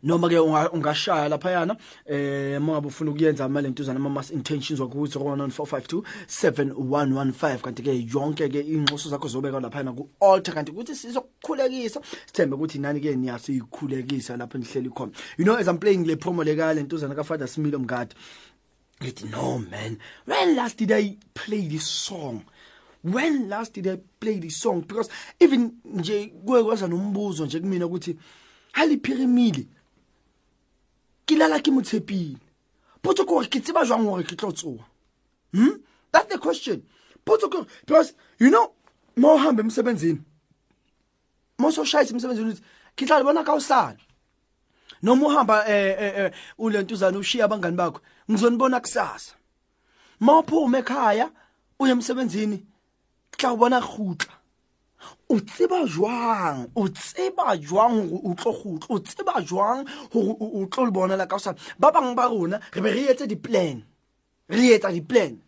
noma 0.05 0.29
ke 0.29 0.39
unga- 0.39 0.71
ungashaya 0.71 1.29
laphayana 1.29 1.77
eh 2.07 2.61
mangabe 2.61 2.87
ufuna 2.89 3.11
ukuyenza 3.11 3.45
ama 3.45 3.61
lentuzana 3.61 3.99
ama 3.99 4.11
mass 4.11 4.31
intentions 4.31 4.81
waku 4.81 5.07
0194527115 5.07 7.59
kanti 7.59 7.83
ke 7.83 8.07
yonke 8.15 8.49
ke 8.49 8.61
inxuso 8.61 9.09
zakho 9.11 9.29
zobeka 9.29 9.61
laphayana 9.61 9.93
ku 9.93 10.09
altar 10.21 10.55
kanti 10.55 10.73
ukuthi 10.73 10.95
sizokukhulekisa. 10.95 12.01
Sithembe 12.27 12.57
ukuthi 12.57 12.79
nani 12.79 13.01
ke 13.01 13.17
niyasikhulekisa 13.17 14.37
lapha 14.37 14.59
nihleli 14.59 14.91
khona. 14.91 15.13
You 15.39 15.45
know 15.45 15.57
as 15.57 15.69
i'm 15.69 15.79
playing 15.79 16.05
le 16.05 16.17
promo 16.17 16.45
le 16.45 16.57
ka 16.57 16.75
lentuzana 16.75 17.15
ka 17.15 17.23
Father 17.23 17.49
Smilo 17.49 17.79
Mgadi 17.79 18.15
ngithi 19.03 19.25
no 19.31 19.59
man. 19.59 19.99
When 20.27 20.57
last 20.57 20.79
did 20.79 20.93
i 20.93 21.17
play 21.35 21.67
this 21.67 21.87
song? 21.87 22.45
When 23.03 23.49
last 23.49 23.73
did 23.75 23.87
i 23.87 23.99
play 24.21 24.39
this 24.39 24.57
song? 24.57 24.81
Because 24.83 25.11
even 25.41 25.73
nje 25.85 26.33
kuye 26.47 26.63
kwaza 26.65 26.89
nombuzo 26.89 27.47
nje 27.47 27.61
kumina 27.61 27.87
ukuthi 27.87 28.17
hali 28.73 28.97
pyramid 28.97 29.67
ke 31.27 31.37
lala 31.37 31.61
ke 31.61 31.71
motshepile 31.71 32.39
potso 33.03 33.25
ke 33.25 33.29
gore 33.29 33.49
ke 33.49 33.61
tseba 33.61 33.85
jwang 33.85 34.05
gore 34.05 34.25
ke 34.25 34.37
tlo 34.37 34.53
tsoa 34.53 34.85
hmm? 35.53 35.85
that's 36.15 36.33
the 36.33 36.39
question. 36.39 36.83
Potso 37.27 37.51
kore 37.51 37.67
because 37.87 38.15
you 38.39 38.51
know 38.51 38.73
mo 39.17 39.37
hambe 39.37 39.63
emsebenzini 39.63 40.21
ma 41.59 41.69
usoshayise 41.69 42.13
emsebenzini 42.13 42.51
uthi 42.51 42.63
ke 42.97 43.07
tla 43.07 43.19
le 43.19 43.25
bona 43.25 43.45
ka 43.45 43.55
usana 43.55 43.97
noma 45.03 45.27
uhamba 45.27 45.65
eh, 45.69 45.75
eh, 45.75 45.97
eh, 45.99 46.25
eh 46.25 46.33
ulentuzana 46.59 47.19
ushiya 47.19 47.45
abangani 47.45 47.77
bakho 47.77 48.01
ngizonibona 48.31 48.81
kusasa 48.81 49.35
ma 50.21 50.39
uphume 50.39 50.79
ekhaya 50.79 51.31
uye 51.79 51.93
emsebenzini 51.93 52.67
kutla 53.31 53.53
ubona 53.53 53.81
rhutla 53.81 54.35
o 55.29 55.41
tseba 55.41 55.87
jwang? 55.87 56.71
O 56.77 56.89
tseba 56.89 57.57
jwang 57.57 58.11
hore 58.11 58.21
o 58.25 58.35
tlo 58.35 58.53
gutla 58.53 58.97
o 58.97 58.99
tseba 58.99 59.41
jwang 59.43 59.87
hore 60.13 60.37
o 60.41 60.63
o 60.63 60.67
tlo 60.67 60.85
le 60.85 60.91
bonela 60.91 61.27
ka 61.27 61.37
osana 61.37 61.59
ba 61.79 61.93
bang 61.93 62.15
ba 62.15 62.29
rona 62.29 62.61
re 62.73 62.81
be 62.81 62.91
re 62.91 63.09
etse 63.13 63.27
di-plan. 63.27 63.83
Re 64.49 64.77
etsa 64.77 64.93
di-plan. 64.93 65.41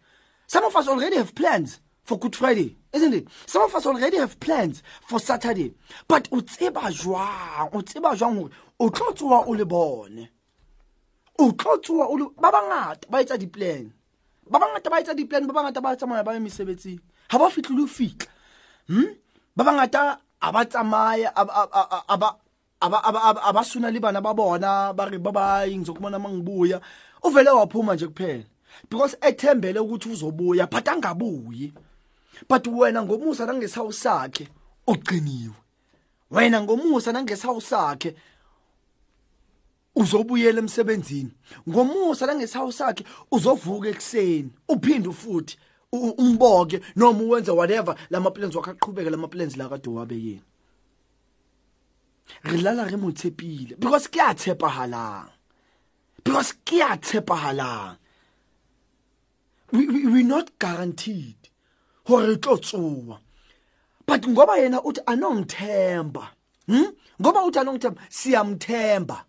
Some 0.47 0.65
of 0.65 0.77
us 0.77 0.89
already 0.89 1.17
have 1.17 1.35
plans 1.35 1.81
for 2.05 2.19
good 2.19 2.37
friday 2.37 2.77
isn't 2.97 3.15
it? 3.15 3.29
Some 3.47 3.63
of 3.63 3.75
us 3.75 3.87
already 3.87 4.17
have 4.17 4.41
plans 4.41 4.83
for 5.07 5.21
saturday. 5.21 5.73
But 6.09 6.29
o 6.33 6.41
tseba 6.41 6.91
jwang? 6.91 7.71
O 7.73 7.83
tseba 7.83 8.17
jwang 8.17 8.37
hore 8.37 8.51
o 8.81 8.89
tlo 8.91 9.13
tsoa 9.15 9.47
o 9.47 9.53
le 9.53 9.65
bone? 9.65 10.29
O 11.39 11.53
tlo 11.53 11.77
tsoa 11.83 12.09
o 12.09 12.15
le 12.17 12.27
ba 12.41 12.51
bangata 12.51 13.09
ba 13.11 13.23
etsa 13.23 13.39
di-plan. 13.39 13.93
Ba 14.51 14.59
bangata 14.59 14.91
ba 14.91 15.01
etsa 15.01 15.15
di-plan 15.15 15.47
ba 15.47 15.53
bangata 15.53 15.81
ba 15.83 15.97
tsamaya 15.97 16.25
ba 16.25 16.35
ye 16.35 16.41
mesebetsing. 16.41 17.01
Ha 17.31 17.39
ba 17.39 17.51
fitlhe 17.51 17.77
le 17.77 17.83
ho 17.83 17.87
fitlha 17.87 18.31
hmm? 18.89 19.13
Ba 19.57 19.65
bangata 19.65 20.19
a 20.41 20.53
ba 20.53 20.65
tsamaya 20.65 21.33
a 21.37 21.45
ba- 21.45 21.55
a- 21.73 21.89
a- 21.97 22.05
a 22.09 22.17
ba- 22.17 22.37
a 22.81 22.89
ba- 22.91 23.03
a 23.05 23.13
ba- 23.13 23.23
a 23.25 23.35
ba- 23.35 23.43
a 23.49 23.53
ba 23.53 23.65
suna 23.65 23.91
le 23.91 24.01
bana 24.01 24.21
ba 24.21 24.35
bona 24.35 24.93
ba 24.93 25.05
re 25.09 25.19
babayi 25.19 25.79
ngizokubona 25.79 26.17
uma 26.19 26.29
ngibuya 26.31 26.81
uvele 27.25 27.51
waphuma 27.51 27.95
nje 27.95 28.07
kuphela 28.07 28.45
because 28.91 29.17
ethembele 29.21 29.81
ukuthi 29.81 30.09
uzobuya 30.13 30.67
but 30.71 30.85
angabuyi. 30.89 31.73
But 32.49 32.67
wena 32.67 33.03
ngomusa 33.03 33.47
nangesawu 33.47 33.93
sakhe 33.93 34.49
uqiniwe. 34.87 35.55
Wena 36.31 36.61
ngomusa 36.63 37.13
nangesawu 37.13 37.61
sakhe 37.61 38.15
uzobuyela 39.97 40.59
emsebenzini. 40.59 41.33
Ngomusa 41.69 42.27
langesawu 42.27 42.73
sakhe 42.73 43.05
uzovuka 43.33 43.89
ekuseni 43.89 44.51
uphinde 44.69 45.11
futhi. 45.13 45.57
u- 45.57 45.57
u- 45.57 45.67
umboke 45.93 46.81
noma 46.97 47.23
uwenze 47.23 47.51
whatever 47.51 47.95
lama 48.11 48.31
plans 48.31 48.55
wakhe 48.55 48.71
aqhubeke 48.71 49.11
lama 49.11 49.29
plans 49.29 49.57
la 49.57 49.69
kade 49.69 49.89
wabeyeni 49.91 50.43
re 52.45 52.59
lala 52.59 52.85
re 52.85 52.97
mo 52.97 53.11
tshepile 53.13 53.77
because 53.79 54.09
ke 54.09 54.21
a 54.21 54.35
tshepahalang 54.35 55.31
because 56.25 56.53
ke 56.65 56.81
a 56.83 56.97
tshepahalang 56.97 57.97
we, 59.73 59.87
we, 59.87 60.07
we 60.07 60.23
not 60.23 60.59
guaranteed. 60.59 61.37
Hore 62.05 62.27
re 62.27 62.37
tlo 62.37 62.57
tsoa 62.57 63.19
but 64.07 64.23
ngoba 64.23 64.59
yena 64.59 64.81
uthi 64.83 65.01
anongithemba 65.07 66.29
hm 66.67 66.93
ngoba 67.21 67.41
uthi 67.43 67.59
anongithemba 67.59 68.01
siyamthemba. 68.09 69.25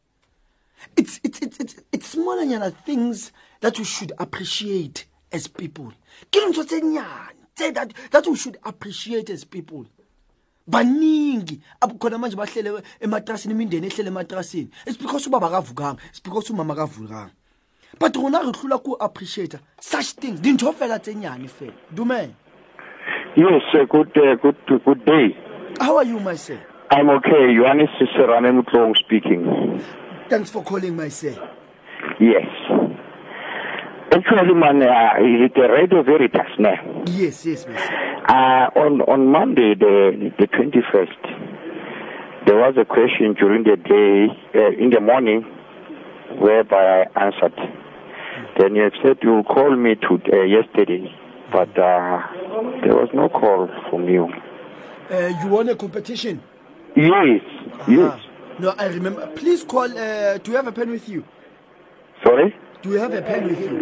It's 0.96 1.20
it's 1.24 1.40
it's 1.42 1.60
it's, 1.60 1.76
it's 1.92 2.16
smalanyana 2.16 2.72
things 2.86 3.32
that 3.62 3.80
we 3.80 3.86
should 3.86 4.14
appreciate 4.20 5.06
as 5.32 5.48
people. 5.48 5.94
Ke 6.32 6.40
ntho 6.50 6.64
tse 6.64 6.82
nyane 6.82 7.36
tse 7.56 7.72
that 7.72 7.94
that 8.12 8.28
we 8.28 8.36
should 8.36 8.58
appreciate 8.64 9.30
as 9.30 9.46
people 9.46 9.86
baningi 10.68 11.62
abukhona 11.82 12.18
manje 12.18 12.36
bahlele 12.36 12.82
ematrasini 13.02 13.54
imindeni 13.54 13.88
ehlele 13.88 14.08
ematrasini 14.10 14.70
it's 14.86 14.98
because 14.98 15.28
ubaba 15.30 15.48
akavukanga 15.48 16.02
it's 16.10 16.20
because 16.24 16.50
umama 16.54 16.74
akavukanga 16.74 17.30
but 18.00 18.16
rona 18.16 18.40
re 18.40 18.52
hlula 18.52 18.78
ku 18.84 18.96
appreciate 19.00 19.56
such 19.80 20.14
things 20.20 20.42
dintho 20.42 20.74
fela 20.74 21.00
tse 21.00 21.16
nyane 21.16 21.48
fela 21.48 21.74
dumela 21.94 22.34
Yes, 23.36 23.62
uh, 23.76 23.86
good, 23.86 24.10
uh, 24.18 24.36
good, 24.42 24.56
good 24.84 25.06
day. 25.06 25.38
how 25.80 25.96
are 25.98 26.04
you 26.04 26.20
my 26.20 26.36
sir 26.36 26.60
I'm 26.90 27.10
okay. 27.10 27.54
Johannes 27.56 27.90
Serane 28.16 28.52
Mutlong 28.56 28.96
speaking. 28.96 29.44
thanks 30.30 30.50
for 30.50 30.64
calling 30.64 30.96
my 30.96 31.08
sir 31.10 31.36
Yes. 32.20 32.48
Actually, 34.30 34.54
man, 34.56 34.82
uh, 34.84 35.14
a 35.18 35.72
radio 35.72 36.04
veritas 36.04 36.52
now. 36.60 36.76
yes 37.08 37.46
yes 37.46 37.64
sir 37.64 37.74
Uh, 38.28 38.68
on 38.76 39.00
on 39.08 39.28
Monday, 39.32 39.74
the 39.74 40.32
the 40.38 40.48
twenty 40.48 40.82
first, 40.92 41.22
there 42.46 42.58
was 42.58 42.76
a 42.78 42.84
question 42.84 43.34
during 43.40 43.64
the 43.64 43.78
day 43.78 44.28
uh, 44.54 44.84
in 44.84 44.90
the 44.90 45.00
morning, 45.00 45.44
whereby 46.40 47.06
I 47.16 47.26
answered. 47.26 47.56
Then 48.60 48.76
you 48.76 48.92
said 49.02 49.18
you 49.24 49.32
will 49.32 49.44
call 49.46 49.74
me 49.78 49.96
to 49.96 50.20
uh, 50.34 50.42
yesterday, 50.44 51.10
but 51.54 51.70
uh, 51.80 52.20
there 52.84 52.96
was 52.96 53.10
no 53.14 53.30
call 53.30 53.70
from 53.90 54.10
you. 54.10 54.28
uh, 55.10 55.32
you 55.42 55.48
won 55.48 55.70
a 55.70 55.76
competition 55.76 56.42
Yes, 56.98 57.42
yes. 57.88 58.12
Ah. 58.12 58.20
no 58.60 58.70
i 58.78 58.88
remember 58.88 59.24
please 59.40 59.64
call 59.64 59.88
uh, 59.88 60.38
do 60.44 60.52
you 60.52 60.58
have 60.58 60.68
a 60.68 60.72
pen 60.74 60.90
with 60.92 61.08
you 61.08 61.24
Sorry, 62.26 62.54
do 62.82 62.90
you 62.92 63.00
have 63.00 63.14
a 63.14 63.22
pen 63.22 63.44
with 63.48 63.60
you 63.60 63.78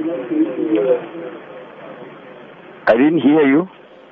I 2.88 2.94
didn't 2.94 3.20
hear 3.20 3.48
you. 3.48 3.68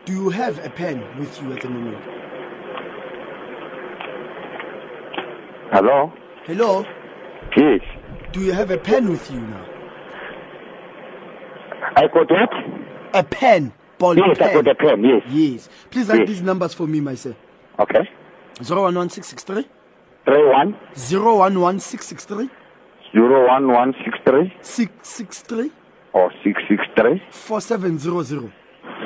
do 0.05 0.13
you 0.13 0.29
have 0.29 0.63
a 0.65 0.69
pen 0.69 1.03
with 1.19 1.41
you 1.41 1.53
at 1.53 1.61
the 1.61 1.69
moment 1.69 2.03
Hello. 5.71 6.13
hello 6.45 6.85
Yes. 7.57 7.81
do 8.31 8.41
you 8.41 8.51
have 8.53 8.71
a 8.71 8.77
pen 8.77 9.09
with 9.09 9.29
you 9.31 9.39
now 9.39 9.65
I 11.95 12.07
got 12.07 12.29
what? 12.29 12.49
a 13.13 13.23
pen 13.23 13.71
ball 13.99 14.17
Yes, 14.17 14.37
pen 14.37 14.49
I 14.49 14.53
got 14.61 14.67
a 14.67 14.75
pen. 14.75 15.03
Yes. 15.03 15.23
yes 15.29 15.69
please 15.89 16.07
write 16.09 16.19
Yes. 16.21 16.27
these 16.29 16.41
numbers 16.41 16.73
for 16.73 16.87
me 16.87 16.99
my 16.99 17.15
sir 17.15 17.35
Okay. 17.79 18.07
011663 18.61 19.65
Three 20.25 20.45
one 20.47 20.75
011663 20.95 22.49
zero 23.13 23.47
one 23.47 23.67
one 23.67 23.93
six 24.03 24.17
three 24.25 24.53
663 24.61 25.71
or 26.13 26.31
six 26.43 26.61
six 26.69 26.83
three 26.95 27.21
4700 27.31 28.51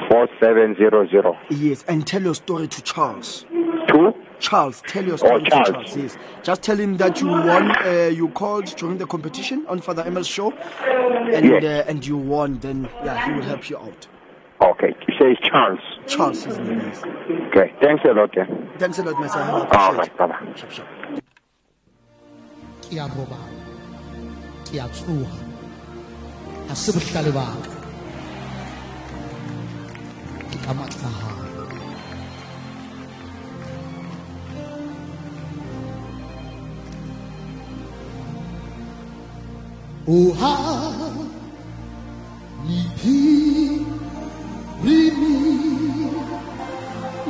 four 0.10 0.28
seven 0.40 0.76
zero 0.76 1.08
zero 1.08 1.38
yes 1.50 1.84
and 1.88 2.06
tell 2.08 2.22
your 2.22 2.36
story 2.36 2.68
to 2.68 2.82
charles 2.82 3.46
two. 3.90 4.14
Charles, 4.40 4.84
tell 4.86 5.04
your 5.04 5.18
story 5.18 5.42
to 5.44 5.50
Charles. 5.50 5.68
Charles. 5.70 5.98
Yes, 5.98 6.18
just 6.44 6.62
tell 6.62 6.78
him 6.78 6.98
that 6.98 7.20
you 7.20 7.26
won. 7.28 7.72
Uh, 7.84 8.12
you 8.14 8.30
called 8.30 8.66
during 8.76 9.00
the 9.00 9.08
competition 9.08 9.66
on 9.68 9.80
Father 9.82 10.04
Emma's 10.04 10.28
show, 10.28 10.52
and 10.52 11.44
Yes. 11.44 11.64
uh, 11.64 11.90
and 11.90 12.06
you 12.06 12.18
won. 12.18 12.60
Then 12.60 12.88
yeah, 13.04 13.26
he 13.26 13.32
will 13.34 13.42
help 13.42 13.68
you 13.68 13.78
out. 13.80 14.08
Okay, 14.62 14.94
you 15.08 15.14
say 15.18 15.32
it's 15.32 15.42
Charles. 15.42 15.80
charles 16.06 16.44
his 16.44 16.60
name 16.60 16.82
is 16.82 17.00
Okay, 17.48 17.74
thanks 17.82 18.04
a 18.06 18.14
lot. 18.14 18.38
Eh? 18.38 18.46
thanks 18.78 19.00
a 19.00 19.04
lot 19.04 19.20
my 19.20 19.26
son 19.26 19.42
I 19.42 19.52
All 19.52 19.62
appreciate 19.64 19.98
right, 19.98 20.18
bye 20.20 20.28
bye. 20.28 20.52
it. 20.52 20.60
Sharp, 20.60 20.72
sharp. 20.72 20.88
ke 22.84 22.94
a 22.94 23.08
robala 23.10 23.57
yatsuha 24.74 25.38
asub 26.72 26.98
kalba 27.14 27.48
kita 30.52 30.72
mataha 30.80 31.32
uha 40.08 40.54
nihi 42.68 43.20
rimi 44.84 45.36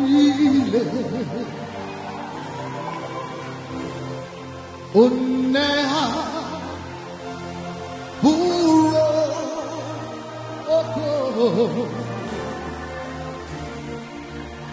ile 0.07 0.83
Oko 11.37 11.85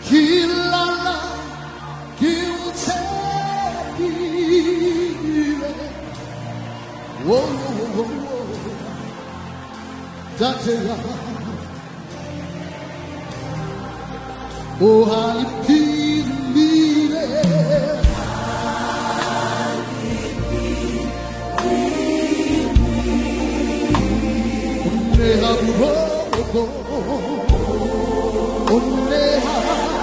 Kilala 0.06 1.16
Kiltekile 3.94 5.72
Whoa, 7.26 7.36
whoa, 7.36 7.86
whoa, 7.94 8.08
whoa. 8.24 8.72
Datela 10.38 10.96
Oh, 14.80 15.04
Halipimile 15.10 15.53
Oh, 27.06 27.46
oh, 28.70 28.80
oh, 29.46 29.93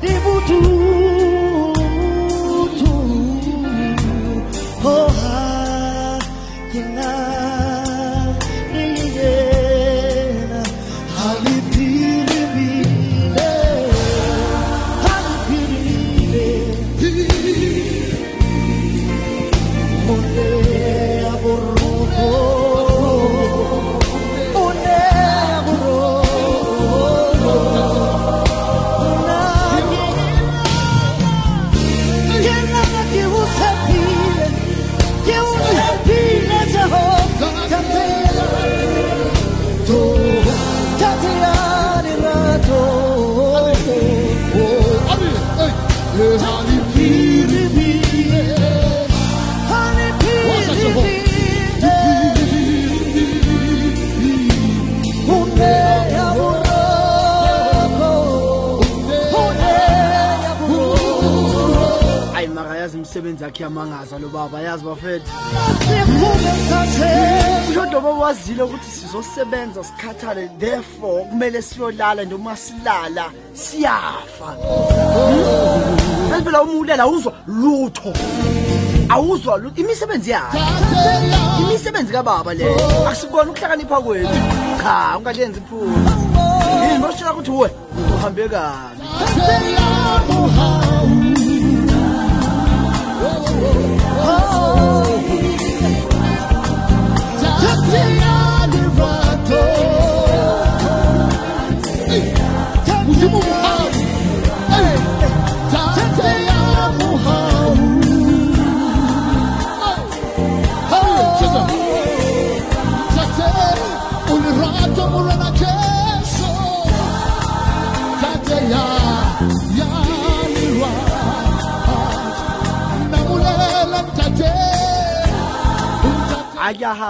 des 0.00 0.18
vautours. 0.18 0.89
Makayazi 63.40 63.44
imisebenzi 63.44 63.44
yakhe 63.44 63.62
yamangaza 63.62 64.18
lo 64.18 64.28
baba 64.28 64.60
yazi 64.60 64.84
bafethu? 64.84 65.32
Ushodo 67.70 68.00
bawazile 68.00 68.62
ukuthi 68.62 68.90
sizosebenza 68.90 69.84
sikhathale 69.84 70.48
therefore 70.58 71.24
kumele 71.24 71.62
siyolala 71.62 72.24
nje 72.24 72.34
uma 72.34 72.56
silala 72.56 73.30
siyafa. 73.54 74.56
Yazi 76.30 76.44
phela 76.44 76.62
uma 76.62 76.72
ulala 76.72 77.02
awuzwa 77.02 77.32
lutho. 77.46 78.12
Awuzwa 79.08 79.58
lutho 79.58 79.80
imisebenzi 79.80 80.30
yakhe. 80.30 80.58
Imisebenzi 81.60 82.12
kababa 82.12 82.54
leyo 82.54 83.08
asikubona 83.08 83.50
ukuhlakanipha 83.50 84.00
kwethu 84.00 84.28
cha 84.82 85.18
ungalenzi 85.18 85.60
iphuma 85.60 86.10
yini 86.82 86.98
bashela 87.02 87.32
ukuthi 87.32 87.50
we 87.50 87.70
uhambe 88.14 88.48
kabi. 88.48 89.00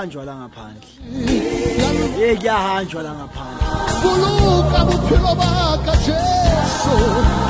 Kuyahanjwa 0.00 0.24
la 0.24 0.34
ngaphandle. 0.34 0.88
Ye 2.20 2.36
kuyahanjwa 2.36 3.02
la 3.02 3.12
ngaphandle. 3.14 3.64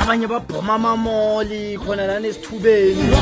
Abanye 0.01 0.27
babhoma 0.27 0.73
amamoli 0.73 1.77
khona 1.77 2.07
lana 2.07 2.27
esithubeni. 2.27 3.15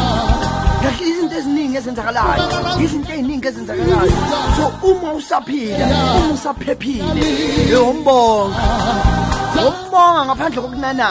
Kahle 0.81 1.07
izinto 1.09 1.35
eziningi 1.35 1.77
ezenzakalayo 1.77 2.43
izinto 2.81 3.11
ey'ningi 3.13 3.47
ezenzakalayo. 3.47 4.11
So 4.55 4.65
uma 4.89 5.13
usaphila 5.13 5.85
uma 6.17 6.33
usaphephile 6.33 7.25
yombonga 7.69 8.63
wombonga 9.55 10.25
ngaphandle 10.25 10.61
kokunanana 10.61 11.07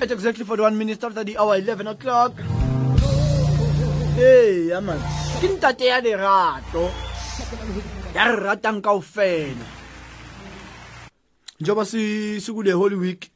at 0.00 0.10
exactly 0.10 0.44
41 0.44 0.76
minutes 0.76 1.04
after 1.04 1.24
the 1.24 1.38
hour 1.38 1.56
11 1.56 1.86
o'clock. 1.86 2.32
Hey 4.16 4.68
yaman 4.70 4.98
ke 5.40 5.48
ntate 5.54 5.86
ya 5.86 6.00
lerato. 6.00 6.90
Ya 8.14 8.24
re 8.30 8.36
ratang 8.36 8.82
kao 8.82 9.00
fela 9.00 9.66
njengoba 11.60 11.84
si- 11.86 12.40
sikule 12.40 12.72
holy 12.72 12.96
week 12.96 13.30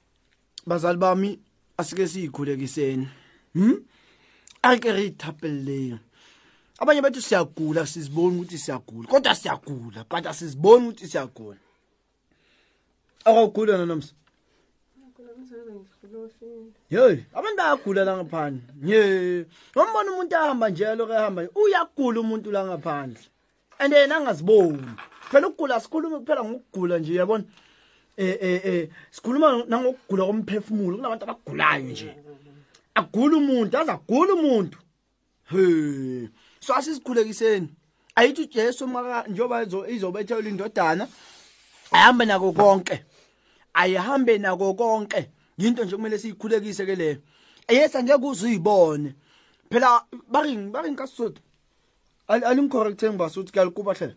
bazali 0.66 0.98
bami 0.98 1.38
asike 1.78 2.06
siyikhulekiseni 2.08 3.08
hm 3.54 3.74
ake 4.62 4.92
re 4.92 5.04
ithapelleng. 5.06 5.98
Abanye 6.78 7.02
bethu 7.02 7.22
siyagula 7.22 7.86
siziboni 7.86 8.36
ukuthi 8.36 8.58
siyagula. 8.58 9.08
Kodwa 9.08 9.34
siyagula 9.34 10.04
but 10.10 10.26
asiziboni 10.26 10.88
ukuthi 10.88 11.08
siyagula. 11.08 11.56
Akawugula 13.28 13.72
wena 13.72 13.86
nomsa 13.86 14.12
Hey, 16.90 17.24
abantu 17.34 17.56
bayagula 17.56 18.04
la 18.04 18.16
ngaphandle. 18.16 18.62
Ye. 18.84 19.46
Ngombona 19.76 20.12
umuntu 20.12 20.36
ahamba 20.36 20.68
nje 20.70 20.94
lokho 20.94 21.12
ehamba 21.12 21.42
nje, 21.42 21.52
uyagula 21.54 22.20
umuntu 22.20 22.50
la 22.50 22.64
ngaphandle. 22.64 23.22
And 23.78 23.92
yena 23.92 24.16
angaziboni. 24.16 24.84
Phela 25.30 25.48
ukugula 25.48 25.80
sikhuluma 25.80 26.18
kuphela 26.20 26.44
ngokugula 26.44 26.98
nje 26.98 27.14
yabona. 27.14 27.44
Eh 28.16 28.38
eh 28.40 28.60
eh 28.64 28.88
sikhuluma 29.10 29.64
nangokugula 29.68 30.26
komphefumulo 30.26 30.96
kunabantu 30.96 31.24
abagulayo 31.24 31.84
nje. 31.84 32.14
Agula 32.94 33.36
umuntu, 33.36 33.78
azagula 33.78 34.34
umuntu. 34.34 34.78
He. 35.50 36.28
So 36.60 36.74
asisikhulekiseni. 36.74 37.68
Ayithi 38.16 38.42
uJesu 38.42 38.86
maka 38.86 39.28
njoba 39.28 39.62
izobethelwa 39.88 40.48
indodana 40.48 41.08
ahambe 41.92 42.24
nako 42.24 42.52
konke. 42.52 43.04
Ayihambe 43.78 44.38
nako 44.38 44.74
konke. 44.74 45.30
Into 45.58 45.84
nje 45.84 45.96
kumele 45.96 46.18
siyikhulekise 46.18 46.86
ke 46.86 46.94
leyo 46.96 47.16
yes 47.68 47.94
angeke 47.96 48.24
uzuyibone. 48.26 49.14
Phela 49.70 50.04
bari 50.30 50.56
bari 50.56 50.90
nkasotho 50.90 51.40
alincorrecte 52.28 53.10
ngibasuthi 53.10 53.52
kalikuba 53.52 53.94
hle. 53.94 54.14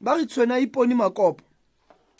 Bari 0.00 0.26
tswena 0.26 0.58
iponi 0.58 0.94
makopo. 0.94 1.42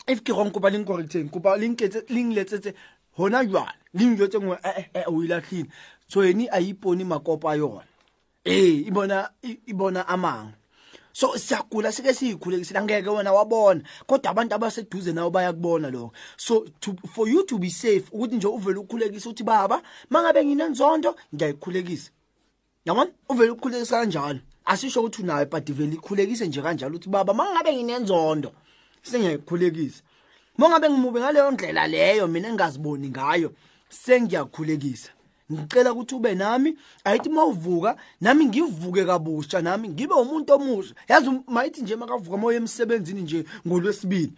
If 0.07 0.21
ke 0.23 0.31
rong 0.31 0.51
kopa 0.51 0.69
lincorrecteng 0.69 1.29
kopa 1.29 1.57
linketse 1.57 2.03
lingletsetse 2.09 2.73
hona 3.17 3.45
jwale 3.45 3.73
lingjwetse 3.93 4.39
ngwe 4.39 4.57
eh 4.63 4.85
eh 4.93 5.03
o 5.07 5.23
ilahlile 5.23 5.69
tsweni 6.07 6.47
ayiponi 6.49 7.03
makopo 7.03 7.49
a 7.49 7.55
yona 7.55 7.83
eh 8.45 8.87
ibona 8.87 9.29
i- 9.43 9.59
ibona 9.67 10.07
amang 10.07 10.53
so 11.17 11.37
siyagula 11.37 11.91
sike 11.91 12.13
siyikhulekisile 12.13 12.79
angeke 12.79 13.09
wena 13.09 13.33
wabona. 13.33 13.81
Kodwa 14.07 14.31
abantu 14.31 14.55
abaseduze 14.55 15.13
nawo 15.13 15.29
bayakubona 15.29 15.89
lokho. 15.89 16.13
So 16.37 16.65
to, 16.79 16.95
for 17.13 17.27
you 17.27 17.43
to 17.43 17.57
be 17.57 17.69
safe 17.69 18.03
ukuthi 18.11 18.35
nje 18.35 18.47
uvele 18.47 18.79
ukhulekise 18.79 19.29
uthi 19.29 19.43
baba 19.43 19.81
mangabe 20.09 20.45
nginenzondo 20.45 21.15
ngiyayikhulekisa. 21.35 22.11
Yabona? 22.85 23.11
Uvele 23.29 23.51
ukhulekisa 23.51 23.99
kanjalo. 23.99 24.39
Asisho 24.65 24.99
ukuthi 24.99 25.21
unayo 25.21 25.45
but 25.45 25.71
vele 25.71 25.95
ikhulekise 25.95 26.47
nje 26.47 26.61
kanjalo 26.61 26.95
uthi 26.95 27.09
baba 27.09 27.33
mangabe 27.33 27.73
nginenzondo 27.73 28.51
sengiyayikhulekisa. 29.01 30.03
Mangabe 30.57 30.89
ngimubi 30.89 31.19
ngaleyo 31.19 31.51
ndlela 31.51 31.87
leyo 31.87 32.27
mina 32.27 32.47
engaziboni 32.47 33.09
ngayo 33.09 33.53
sengiyakhulekisa. 33.89 35.16
Ngicela 35.51 35.93
ukuthi 35.93 36.15
ube 36.15 36.35
nami. 36.35 36.77
Ayithi 37.03 37.29
mawuvuka 37.29 37.97
nami 38.21 38.45
ngivuke 38.45 39.05
kabusha 39.05 39.61
nami 39.61 39.89
ngibe 39.89 40.13
umuntu 40.13 40.53
omusha. 40.53 40.95
Yazi 41.07 41.29
mayithi 41.47 41.81
nje 41.81 41.95
makavuka 41.95 42.37
moya 42.37 42.57
emsebenzini 42.57 43.21
nje 43.21 43.45
ngolwesibili 43.67 44.33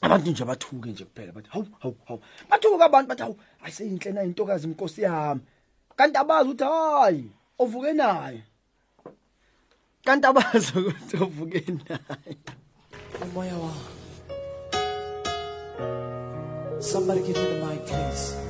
abantu 0.00 0.30
nje 0.30 0.44
bathuke 0.44 0.88
nje 0.90 1.04
kuphela. 1.04 1.32
Bathi 1.32 1.48
hawu 1.50 1.66
hawu 1.78 1.96
hawu. 2.08 2.20
Bathuka 2.50 2.84
abantu 2.84 3.08
bathi 3.08 3.22
hawu 3.22 3.36
ayiseyinhle 3.62 4.12
na 4.12 4.22
intokazi 4.24 4.66
inkosi 4.66 5.02
yami? 5.02 5.40
Kanti 5.96 6.18
abazi 6.18 6.48
ukuthi 6.48 6.64
hayi 6.64 7.24
ovuke 7.58 7.92
naye. 7.92 8.42
Kanti 10.04 10.26
abazi 10.26 10.72
ukuthi 10.78 11.16
ovuke 11.16 11.64
naye. 11.88 12.36
Umoya 13.22 13.56
wami 13.56 14.00
somebody 16.80 17.20
give 17.20 17.36
me 17.36 17.44
the 17.44 17.66
mic 17.66 17.86
please 17.86 18.49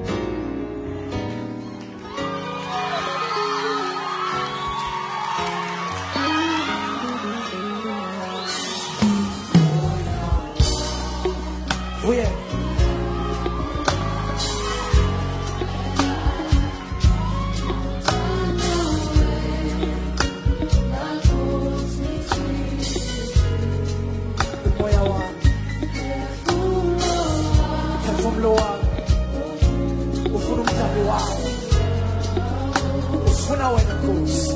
Now 33.61 33.75
and 33.75 33.89
of 33.91 34.01
course. 34.01 34.50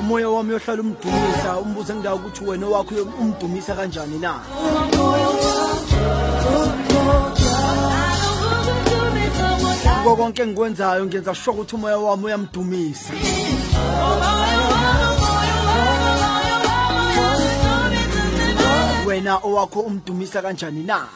umoya 0.00 0.28
wami 0.30 0.52
yohlala 0.52 0.82
umdumisa 0.82 1.58
umbuze 1.62 1.94
ngidawo 1.94 2.16
ukuthi 2.16 2.44
wena 2.44 2.66
wakho 2.66 2.94
umdumisa 3.20 3.74
kanjani 3.74 4.18
na? 4.18 4.40
Kuko 10.02 10.16
konke 10.16 10.42
engikwenzayo 10.42 11.06
ngenza 11.06 11.34
sho 11.34 11.52
ukuthi 11.52 11.74
umoya 11.74 11.98
wami 11.98 12.24
uyamdumisa. 12.24 13.12
Wena 19.06 19.36
owakho 19.44 19.80
umdumisa 19.80 20.42
kanjani 20.42 20.82
na? 20.82 21.06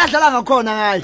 Uyadlala 0.00 0.28
ngakhona 0.32 0.72
ngaye 0.78 1.02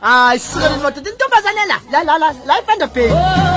hayi 0.00 0.38
sikele 0.40 0.76
madoda 0.82 1.10
intombazane 1.10 1.64
la 1.70 2.02
la 2.04 2.18
la 2.18 2.28
la 2.46 2.54
ifanda 2.60 2.86
pheli 2.94 3.51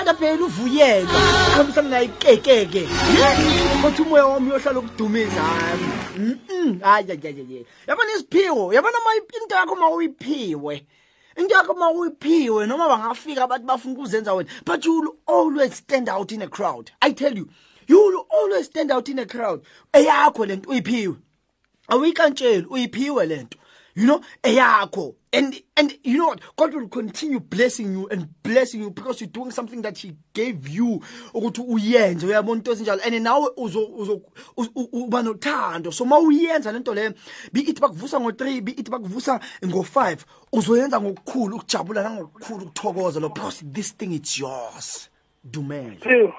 intombazane 0.00 0.04
la 0.04 0.14
ifanda 0.14 0.14
pheli 0.14 0.42
uvuyelwa 0.42 1.20
khambisana 1.56 1.88
naye 1.88 2.04
ikekeke 2.04 2.88
kothi 3.82 4.02
umoya 4.02 4.26
wami 4.26 4.50
uyohlala 4.50 4.78
ukudumisa 4.78 5.42
hayi 6.82 7.08
hayi 7.08 7.66
yabona 7.86 8.12
isiphiwo? 8.14 8.72
Yabona 8.72 8.98
into 9.42 9.54
yakho 9.54 9.76
ma 9.76 9.90
uyiphiwe? 9.90 10.86
Into 11.36 11.54
yakho 11.54 11.74
ma 11.74 11.90
uyiphiwe 11.90 12.66
noma 12.66 12.88
bangafika 12.88 13.44
abantu 13.44 13.66
bafuna 13.66 13.94
ukuzenza 13.94 14.34
wena? 14.34 14.50
But 14.64 14.84
you 14.84 15.00
will 15.00 15.16
always 15.26 15.74
stand 15.74 16.08
out 16.08 16.32
in 16.32 16.42
a 16.42 16.48
crowd. 16.48 16.90
I 17.02 17.12
tell 17.12 17.36
you 17.36 17.48
you 17.86 17.98
will 17.98 18.26
always 18.30 18.66
stand 18.66 18.90
out 18.90 19.08
in 19.08 19.18
a 19.18 19.26
crowd. 19.26 19.62
Eyakho 19.92 20.46
lento 20.46 20.70
uyiphiwe. 20.70 21.16
Awuyikantsheli 21.88 22.66
uyiphiwe 22.66 23.26
lento 23.26 23.58
you 23.94 24.06
know? 24.06 24.20
Eyakho 24.42 25.14
and 25.32 25.54
and 25.76 25.96
you 26.02 26.18
know 26.18 26.26
what? 26.28 26.40
God 26.56 26.74
will 26.74 26.88
continue 26.88 27.38
blessing 27.40 27.92
you 27.92 28.08
and 28.10 28.26
blessing 28.42 28.80
you 28.82 28.90
because 28.90 29.20
you're 29.20 29.30
doing 29.30 29.50
something 29.52 29.80
that 29.82 29.96
he 29.98 30.14
gave 30.34 30.68
you. 30.68 31.00
Ukuthi 31.34 31.60
uyenze 31.62 32.26
uyabona 32.26 32.58
into 32.58 32.72
ezinjalo. 32.72 33.00
And 33.06 33.14
nawe 33.24 33.48
uzo 33.56 33.86
uzo 33.86 34.20
u- 34.56 34.66
u- 34.74 34.88
uba 35.04 35.22
nothando. 35.22 35.92
So 35.92 36.04
mawuyenza 36.04 36.72
lento 36.72 36.94
leyo 36.94 37.14
be 37.52 37.60
it 37.60 37.80
bakuvusa 37.80 38.18
ngo3 38.18 38.60
be 38.64 38.72
it 38.72 38.90
bakuvusa 38.90 39.40
ngo5 39.62 40.16
uzoyenza 40.52 41.00
ngokukhulu 41.00 41.56
ukujabula 41.56 42.02
nangokukhulu 42.02 42.64
ukuthokoza 42.64 43.20
lo 43.20 43.28
because 43.28 43.62
this 43.72 43.92
thing 43.96 44.12
it's 44.12 44.38
yours. 44.38 45.08
Dumele 45.44 46.32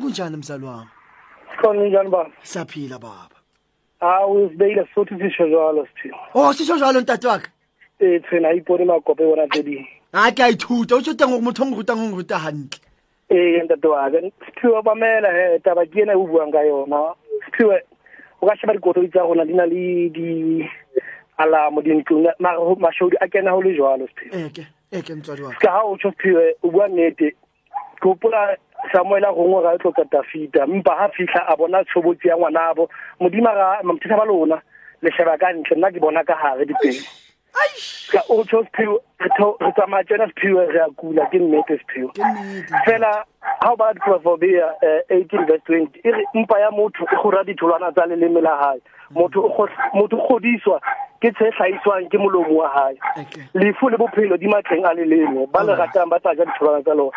kunjani 0.00 0.36
mzali 0.36 0.64
wami? 0.64 0.88
Sikhona 1.56 1.88
njani 1.88 2.10
baba? 2.10 2.30
Siyaphila 2.42 2.98
baba. 2.98 3.28
Ah, 4.00 4.06
Hawu 4.06 4.46
usibekile 4.46 4.84
futhi 4.84 5.14
sisho 5.18 5.48
jalo 5.48 5.86
siphiwe 5.86 6.14
oh 6.34 6.52
sisho 6.52 6.78
njalo 8.00 8.06
ntate 8.06 8.06
wakhe 8.06 8.06
eh 8.06 8.22
thina 8.30 8.52
iponi 8.52 8.84
magope 8.84 9.24
bona 9.24 9.46
tedi 9.48 9.86
hayi 10.12 10.32
kuyayithutha 10.34 10.96
utsho 10.96 11.10
uta 11.10 11.28
ngokumuntu 11.28 11.62
ongiruta 11.62 11.96
ngongiruta 11.96 12.38
hantle? 12.38 12.80
Eh 13.30 13.64
ntate 13.64 13.88
wake 13.88 14.32
siphiwe 14.46 14.82
bamela 14.82 15.28
he 15.32 15.58
taba 15.58 15.86
ke 15.86 16.00
ena 16.02 16.12
e 16.12 16.16
o 16.16 16.26
buang 16.26 16.52
ka 16.52 16.62
yona. 16.62 17.14
Siphiwe 17.44 17.82
o 18.40 18.46
ka 18.46 18.56
sheba 18.56 18.72
dikoloi 18.74 19.08
tsa 19.10 19.20
rona 19.22 19.44
di 19.44 19.52
na 19.54 19.66
le 19.66 20.08
di 20.10 20.64
alamo 21.38 21.82
dintlong 21.82 22.26
mara 22.40 22.58
ho- 22.58 22.76
mashodu 22.80 23.16
a 23.20 23.28
kena 23.28 23.50
ho 23.52 23.60
le 23.62 23.74
jwalo 23.76 24.06
siphiwe 24.08 24.46
eke 24.46 24.66
eke 24.92 25.14
motswadi 25.14 25.42
wa 25.42 25.52
ka. 25.60 25.70
Ha 25.70 25.82
o 25.84 25.96
tsho 25.96 26.10
siphiwe 26.10 26.54
o 26.62 26.70
bua 26.70 26.88
nnete 26.88 27.34
ke 28.00 28.08
hopola 28.08 28.56
samuel 28.92 29.24
a 29.24 29.32
gongwe 29.32 29.62
ga 29.62 29.74
e 29.74 29.78
tlo 29.78 29.92
kata 29.92 30.22
fita 30.22 30.66
mpa 30.66 30.94
ha 30.96 31.08
fitlha 31.08 31.44
a 31.48 31.56
bona 31.56 31.84
tshobotsi 31.84 32.28
ya 32.28 32.36
ngwanabo 32.36 32.88
modimo 33.20 33.50
ga 33.52 33.82
mamthisa 33.82 34.16
ba 34.16 34.24
lona 34.24 34.62
le 35.02 35.10
sheba 35.12 35.36
ka 35.38 35.52
ntle 35.52 35.76
nna 35.76 35.90
ke 35.92 36.00
bona 36.00 36.24
ka 36.24 36.34
gare 36.42 36.64
dipedi 36.64 37.02
ka 38.12 38.22
o 38.28 38.44
tsho 38.44 38.64
sephiwe 38.64 38.98
re 39.20 39.72
tsamaya 39.72 40.04
tsena 40.04 40.26
sephiwe 40.26 40.66
re 40.72 40.80
a 40.80 40.88
kula 40.96 41.26
ke 41.30 41.38
nnete 41.38 41.78
sephiwe 41.78 42.10
fela 42.84 43.24
ha 43.60 43.72
o 43.72 43.76
bala 43.76 43.94
diprofobia 43.94 44.72
eighteen 45.10 45.46
verse 45.46 45.62
twenty? 45.66 46.00
E 46.04 46.10
re 46.10 46.24
mpa 46.34 46.60
ya 46.60 46.70
motho 46.70 47.04
e 47.04 47.16
gora 47.22 47.44
ditholwana 47.44 47.92
tsa 47.92 48.06
leleme 48.06 48.40
la 48.40 48.56
gae 48.56 48.80
motho 49.14 50.16
godiswa 50.28 50.80
ke 51.20 51.32
tshe 51.32 51.50
tlhaiswang 51.50 52.08
ke 52.08 52.18
molomo 52.18 52.62
wa 52.62 52.68
gae 52.74 53.24
lefu 53.54 53.88
le 53.90 53.96
bophelo 53.96 54.36
di 54.36 54.46
matleng 54.46 54.84
a 54.86 54.94
leleme. 54.94 55.46
Ba 55.52 55.64
le 55.64 55.74
ratang 55.74 56.08
ba 56.08 56.20
tla 56.20 56.34
ja 56.34 56.44
ditholwana 56.44 56.82
tsa 56.82 56.94
lona. 56.94 57.12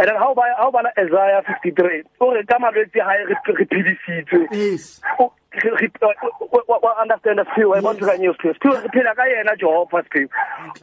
And 0.00 0.08
then 0.08 0.16
ha 0.16 0.26
o 0.30 0.34
ba- 0.34 0.56
ha 0.56 0.64
o 0.66 0.70
bala 0.72 0.88
isaiah 0.96 1.42
fifty 1.44 1.70
three 1.76 2.02
o 2.20 2.32
re 2.32 2.42
ka 2.48 2.56
malwetse 2.58 2.96
a 2.96 3.04
gae 3.04 3.24
re 3.28 3.36
re 3.52 3.64
phedisitswe. 3.68 4.48
O- 5.20 5.32
re- 5.52 5.76
re- 5.76 5.90
wa- 6.00 6.64
wa- 6.68 6.80
wa 6.82 7.02
understand 7.02 7.38
sephiwe 7.44 7.78
e 7.78 7.82
bontsho 7.84 8.06
kanye 8.08 8.32
sephiwe 8.32 8.54
sephiwe 8.54 8.76
re 8.80 8.88
phela 8.94 9.14
ka 9.14 9.24
yena 9.28 9.56
jehova 9.60 10.02
sephiwe 10.08 10.28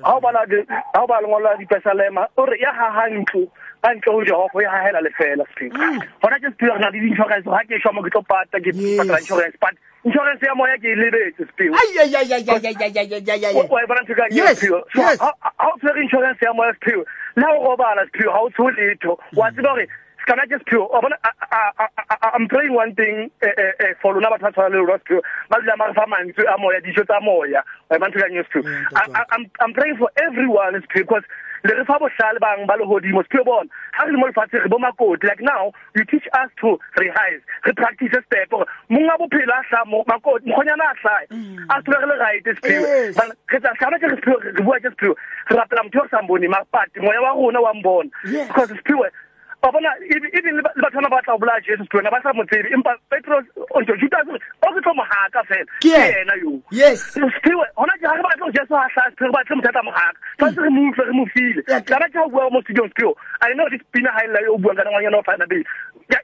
ha 0.03 0.13
o 0.15 0.19
bala 0.21 0.45
di- 0.45 0.65
ha 0.93 1.01
o 1.03 1.07
bala 1.07 1.21
lengolo 1.25 1.43
la 1.49 1.55
dipesalema 1.57 2.27
o 2.37 2.45
re 2.45 2.59
ya 2.61 2.71
haha 2.73 3.09
ntlo. 3.09 3.47
Ka 3.83 3.93
ntle 3.93 4.11
ho 4.13 4.23
jehova 4.25 4.63
ya 4.63 4.71
hahela 4.71 5.01
lefela 5.01 5.45
sephiwe 5.53 5.99
gona 6.21 6.39
ke 6.39 6.47
sephiwe 6.51 6.73
re 6.73 6.79
na 6.79 6.89
le 6.89 6.99
di-insurance. 6.99 7.45
Ga 7.45 7.63
ke 7.69 7.79
shwa 7.81 7.93
mo 7.93 8.01
ke 8.01 8.09
tlo 8.15 8.21
pata 8.27 8.59
ke 8.59 8.71
patala 8.73 9.19
insurance 9.19 9.55
but 9.61 9.75
insurance 10.03 10.41
ya 10.41 10.55
moya 10.55 10.77
ke 10.77 10.87
e 10.91 10.95
lebetse 10.95 11.43
sephiwe 11.45 11.75
wa 13.71 13.81
e 13.81 13.85
bona 13.87 14.01
ntho 14.01 14.15
ka 14.15 14.25
eng 14.27 14.37
Yes, 14.37 14.63
yes. 14.63 15.19
ha 15.19 15.31
ha 15.41 15.67
o 15.71 15.77
tshwere 15.77 16.01
insurance 16.03 16.41
ya 16.41 16.53
moya 16.53 16.73
sephiwe 16.79 17.03
le 17.35 17.45
o 17.45 17.63
robala 17.69 18.05
sephiwe 18.11 18.31
ha 18.33 18.39
o 18.41 18.49
tshewe 18.49 18.71
letho. 18.77 19.19
Wa 19.35 19.51
tseba 19.51 19.69
gore 19.75 19.87
kana 20.27 20.43
ke 20.47 20.75
wa 20.75 20.99
bona 21.01 21.15
I- 21.23 22.31
i'm 22.35 22.47
praying 22.49 22.73
one 22.75 22.93
thing 22.95 23.31
eh, 23.41 23.47
eh, 23.47 23.71
eh, 23.79 23.93
for 24.01 24.13
lona 24.13 24.27
batho 24.27 24.43
ba 24.43 24.51
tshwana 24.51 24.75
le 24.75 24.83
lona 24.83 24.99
ba 25.49 25.55
dula 25.61 25.77
ma 25.77 25.85
re 25.87 25.93
fa 25.93 26.03
mantswe 26.11 26.43
a 26.43 26.57
moya 26.59 26.81
dijo 26.81 27.03
tsa 27.07 27.19
moya. 27.23 27.63
Wa 27.89 27.95
e 27.95 27.99
bona 27.99 28.11
ntho 28.11 28.19
ka 28.19 28.27
eng 28.27 28.43
I- 28.95 29.11
I- 29.15 29.27
I'm- 29.31 29.73
praying 29.73 29.97
for 29.97 30.09
everyone 30.19 30.83
because 30.93 31.23
le 31.63 31.73
re 31.73 31.85
fa 31.85 31.97
bohlale 31.99 32.39
bang 32.39 32.65
ba 32.67 32.77
lehodimo 32.77 33.23
sephiwe 33.23 33.43
bona. 33.45 33.69
Ha 33.93 34.05
re 34.05 34.11
le 34.11 34.17
mo 34.17 34.27
lefatshe 34.27 34.63
re 34.63 34.69
bo 34.69 34.77
makoti. 34.77 35.27
Like 35.27 35.41
now 35.41 35.71
you 35.95 36.05
teach 36.05 36.27
us 36.33 36.49
to 36.61 36.79
rehearse 36.97 37.41
re 37.65 37.73
practice 37.73 38.13
step 38.25 38.49
gore 38.49 38.65
monga 38.89 39.17
bophelo 39.17 39.53
a 39.53 39.63
hla 39.69 39.85
mo 39.85 40.03
makoti 40.07 40.47
mokgonyana 40.47 40.91
a 40.91 40.95
hlae 41.01 41.25
mm. 41.31 41.65
a 41.69 41.81
se 41.81 41.91
re 41.91 42.07
le 42.07 42.17
right 42.17 42.43
sephiwe 42.43 42.87
re 43.51 43.59
tsa 43.59 43.73
hlana 43.79 43.99
ke 43.99 44.07
re 44.07 44.63
bua 44.63 44.79
ke 44.79 44.89
sephiwe 44.89 45.15
re 45.49 45.57
rapela 45.57 45.83
motho 45.83 46.01
o 46.03 46.07
sa 46.11 46.21
mbone 46.21 46.47
mapati 46.47 46.99
moya 46.99 47.21
wa 47.21 47.33
rona 47.33 47.61
wa 47.61 47.73
mbona. 47.73 48.09
Because 48.23 48.69
sephiwe 48.69 49.09
wa 49.67 49.71
bona 49.71 49.89
even 49.99 50.55
le 50.55 50.61
batho 50.63 51.01
ba 51.11 51.21
tla 51.21 51.37
bolaya 51.37 51.59
jesus 51.61 51.87
ba 52.09 52.19
sa 52.23 52.31
mo 52.33 52.43
tsebe 52.47 52.71
empa 52.71 52.95
petros 53.11 53.45
onto 53.75 53.93
judas 53.99 54.23
o 54.27 54.71
ke 54.71 54.79
tlo 54.81 54.93
mogaka 54.95 55.43
fela. 55.43 55.67
Ke 55.83 56.23
ena 56.23 56.35
yes. 56.71 57.13
Ke 57.43 57.51
ha 58.07 58.15
re 58.15 58.23
batla 58.23 58.51
jesu 58.55 58.73
ha 58.73 58.87
hla 58.95 59.03
se 59.11 59.25
re 59.27 59.31
mothata 59.59 59.83
mogaka 59.83 60.15
tshwanetse 60.39 60.61
re 60.63 60.69
mo 60.71 60.91
re 60.95 61.11
mo 61.11 61.25
file. 61.35 61.61
Kana 61.83 62.07
ke 62.07 62.15
ha 62.15 62.27
bua 62.31 62.49
mo 62.49 62.61
i 63.43 63.53
know 63.53 63.67
this 63.69 63.83
pina 63.91 64.09
o 64.47 64.55
o 65.19 65.23
fana 65.27 65.45
be 65.49 65.59
ya 66.07 66.23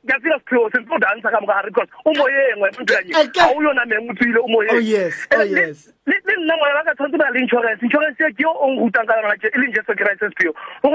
ka 3.27 3.43
o 3.51 3.59
o 3.59 3.61
yona 3.61 3.83
meng 3.85 4.07
o 4.07 4.13
tsile 4.15 4.39
oh, 4.39 4.63
eh, 4.63 4.71
oh, 4.71 4.79
o 4.79 6.35
nna 6.39 6.55
ngwana 6.55 6.95
tshwanetse 6.95 7.17
le 7.33 7.39
insurance. 7.43 7.83
Insurance 7.83 8.23
ke 8.39 8.45
o 8.47 8.55
o 8.55 8.79
rutang 8.79 9.03
ka 9.03 9.19
yona 9.19 9.35
e 9.35 9.57
leng 9.59 9.75
jesu 9.75 9.91
christ 9.99 10.23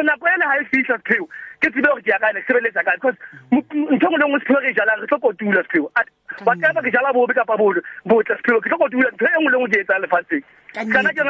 nako 0.00 0.24
e 0.24 1.28
ke 1.60 1.70
tsebe 1.70 1.86
gore 1.88 2.02
ke 2.02 2.10
ya 2.14 2.18
kae 2.22 2.32
ne 2.32 2.40
ke 2.42 2.46
sebeletsa 2.52 2.84
kae? 2.86 2.96
Because 2.96 3.18
ntho 3.52 4.06
engwe 4.06 4.18
le 4.18 4.24
engwe 4.26 4.40
sephiwe 4.44 4.60
re 4.62 4.70
e 4.70 4.74
jalang 4.78 5.00
re 5.02 5.06
tlo 5.10 5.18
kotula 5.18 5.62
sephiwe 5.66 5.88
At- 5.98 6.12
whatever 6.46 6.82
ke 6.82 6.90
jala 6.96 7.12
bobe 7.12 7.34
kapa 7.34 7.56
botle 7.58 8.34
sephiwe 8.38 8.60
ke 8.62 8.68
tlo 8.68 8.78
kotula 8.84 9.10
ntho 9.14 9.26
e 9.26 9.38
nngwe 9.38 9.50
le 9.50 9.56
engwe 9.58 9.68
ke 9.74 9.80
etsang 9.84 10.02
lefatsheng. 10.06 10.44
Kana 10.74 11.10
ke 11.12 11.22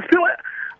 sephiwe 0.00 0.30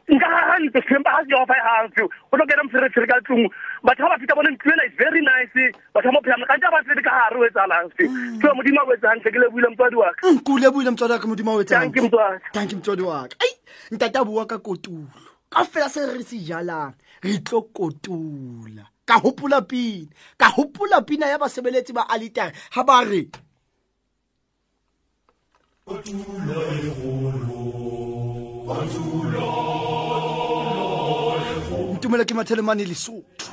nka 0.07 0.29
gagantle 0.31 0.71
sephiwe 0.81 0.99
mpa 1.03 1.11
ga 1.11 1.23
se 1.23 1.29
jehova 1.31 1.55
e 1.59 1.63
gang 1.67 1.89
sephiwe 1.91 2.09
o 2.31 2.37
tlo 2.39 2.47
kena 2.47 2.63
moferefere 2.67 3.07
ka 3.11 3.17
tlong 3.27 3.47
batho 3.83 4.03
ga 4.07 4.11
ba 4.13 4.19
fita 4.23 4.35
bone 4.39 4.51
ntlo 4.55 4.71
ena 4.77 4.85
is 4.87 4.95
very 5.01 5.21
nice 5.27 5.57
batho 5.97 6.07
ba 6.07 6.13
mo 6.15 6.21
phela 6.23 6.47
kante 6.47 6.71
ba 6.71 6.79
tsebe 6.87 7.03
ka 7.03 7.11
gare 7.17 7.37
o 7.43 7.47
etsagalang 7.49 7.91
sephiwe 7.91 8.15
sephiwe 8.39 8.55
modimo 8.61 8.81
a 8.81 8.87
o 8.87 8.93
etse 8.95 9.03
gantle 9.09 9.31
ke 9.35 9.39
lebuile 9.43 9.69
motswadi 9.75 9.97
wa 9.99 10.13
ka. 10.15 10.31
Nkule 10.31 10.71
buile 10.71 10.91
motswadi 10.95 11.13
wa 11.13 11.19
ka 11.19 11.27
modimo 11.35 11.51
o 11.59 11.63
etsang 11.67 11.83
Thank 11.91 11.97
you, 11.97 12.03
motswadi. 12.07 12.39
thank 12.55 12.71
you 12.71 12.79
motswadi 12.79 13.03
wa 13.03 13.19
ka. 13.27 13.35
Ai 13.43 13.53
ntate 13.99 14.17
a 14.17 14.25
bua 14.25 14.47
ka 14.47 14.59
kotulo 14.63 15.11
ka 15.51 15.65
fela 15.65 15.89
se 15.89 16.01
re 16.07 16.23
se 16.23 16.39
jalang 16.49 16.95
re 17.23 17.39
tlo 17.47 17.63
kotula. 17.77 18.85
Ka 19.07 19.21
hopola 19.23 19.63
pina 19.63 20.11
ka 20.39 20.51
hopola 20.57 21.03
pina 21.03 21.27
ya 21.27 21.39
basebeletsi 21.39 21.93
ba 21.93 22.09
alitare 22.11 22.53
ha 22.75 22.83
ba 22.83 23.05
re 23.05 23.31
ntumela 31.95 32.25
ke 32.27 32.35
mathelemane 32.35 32.83
lesotho. 32.83 33.47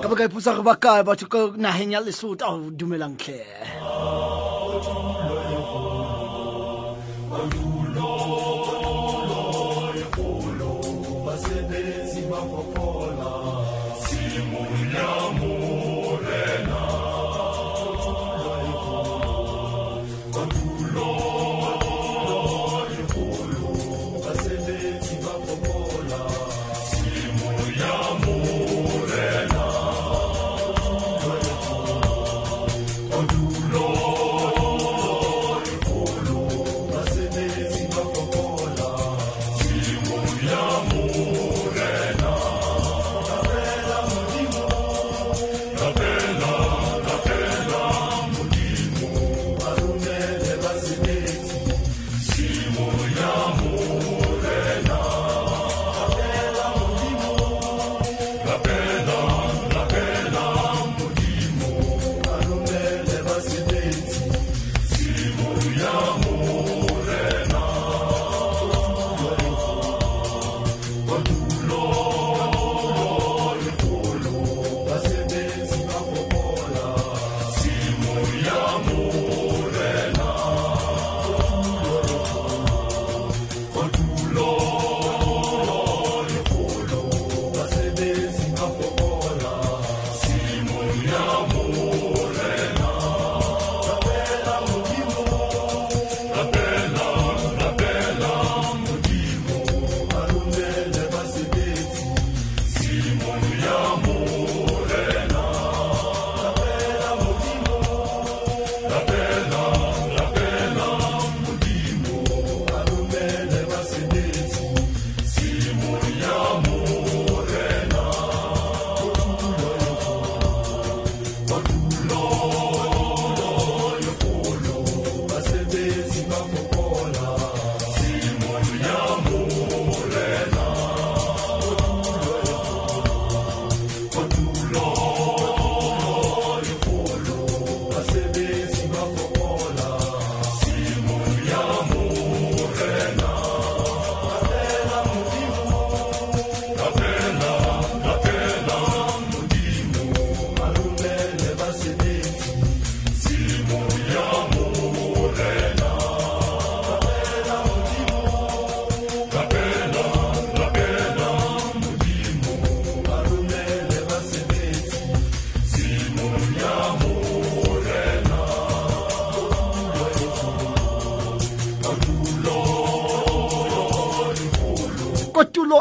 Ka 0.00 0.08
ba 0.08 0.14
ka 0.16 0.24
ipusa 0.24 0.56
gore 0.56 0.64
ba 0.64 0.80
kae 0.80 1.02
batho 1.04 1.28
ka 1.28 1.52
nageng 1.60 1.92
ya 1.92 2.00
lesotho 2.00 2.44
ao 2.48 2.72
dumelang 2.72 3.16
tlhe 3.20 3.44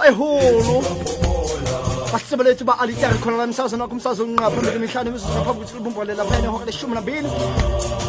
eholo 0.07 0.77
bahlobo 2.11 2.43
lethu 2.43 2.63
ba-alitari 2.69 3.17
khona 3.19 3.37
la 3.37 3.47
msazweni 3.47 3.81
wakho 3.81 3.95
umsazwe 3.95 4.25
unqa 4.25 4.51
phambili 4.51 4.71
kwemihlanu 4.71 5.09
imizuzu 5.09 5.43
phambi 5.45 5.51
ukuthi 5.51 5.73
libumbolele 5.77 6.17
laphayana 6.17 6.47
ihora 6.47 6.65
leshumi 6.65 6.95
nambili. 6.95 7.29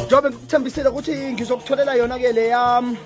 Njengoba 0.06 0.30
ngikuthembisile 0.30 0.88
ukuthi 0.88 1.12
ngizokutholela 1.32 1.94
yona-ke 1.94 2.32
leya 2.32 2.78
um 2.78 2.96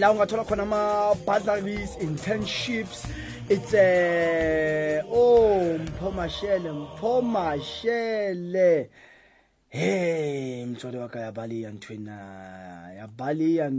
la 0.00 0.12
ungathola 0.12 0.44
khona 0.44 0.62
ama-bursaries 0.62 1.90
internships. 2.00 3.00
It's 3.48 3.74
uh, 3.74 5.02
oh 5.12 5.78
mphomashele 5.78 6.70
mphomashele 6.72 8.10
hey 9.68 10.64
mtswale 10.64 10.98
waka 10.98 11.20
yabalia 11.20 11.70
ntwena 11.70 12.16
yabalia 12.98 13.70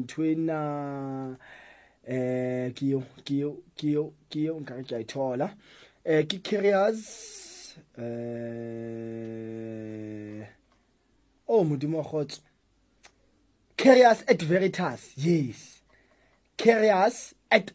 eh 2.12 2.74
kiyo 2.74 3.04
kiyo 3.24 3.58
kiyo 3.76 4.14
kiyo 4.30 4.60
nkare 4.60 4.84
ke 4.84 4.96
a 4.96 5.00
ithola 5.00 5.56
eh 6.04 6.28
ke 6.28 6.38
carriers 6.44 7.00
eh 7.98 9.22
oh 11.48 11.64
modimo 11.64 11.98
wa 11.98 12.04
kgotso 12.04 12.42
carriers 13.78 14.24
at 14.28 14.44
veritas 14.46 15.02
yes. 15.18 15.82
Carriers 16.58 17.34
at 17.50 17.72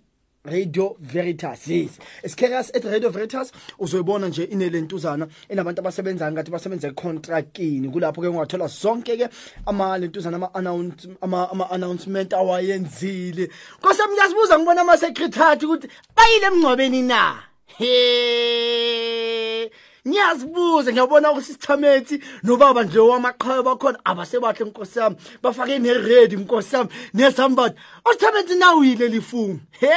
radio 0.47 0.97
veritas. 1.01 1.69
Yes. 1.69 1.99
Isicarriers 2.25 2.71
at 2.77 2.85
radio 2.85 3.11
veritas 3.11 3.53
uzoyibona 3.79 4.29
nje 4.29 4.45
inelentuzana 4.45 5.27
enabantu 5.49 5.81
abasebenzayo 5.81 6.33
ngathi 6.33 6.51
basebenza 6.51 6.89
econtractini 6.89 7.89
kulapho 7.89 8.21
ke 8.21 8.29
ungathola 8.29 8.67
zonke 8.67 9.17
ke 9.17 9.29
amalentuzana 9.67 10.37
ama-announce- 10.37 11.09
ama- 11.21 11.51
ama-announcement 11.51 12.33
awayenzile. 12.33 13.51
Nkosami 13.79 14.13
ngiyasibuza 14.15 14.59
ngibona 14.59 14.81
ama-secretary 14.81 15.67
ukuthi 15.67 15.89
bayile 16.17 16.47
emngcwabeni 16.47 17.03
na? 17.03 17.43
He 17.79 19.71
ngiyazibuza 20.07 20.93
ngiyabona 20.93 21.33
usisithamethi 21.33 22.23
nobaba 22.43 22.83
nje 22.83 22.99
wamaqhawe 22.99 23.63
bakhona 23.63 23.99
abasebahle 24.05 24.65
nkosi 24.65 24.99
yami. 24.99 25.17
Bafake 25.43 25.79
neredi 25.79 26.37
nkosi 26.37 26.77
yami 26.77 26.91
nesambathi 27.15 27.77
usithamethi 28.09 28.55
nawuyile 28.55 29.09
lifumu. 29.09 29.61
He! 29.71 29.87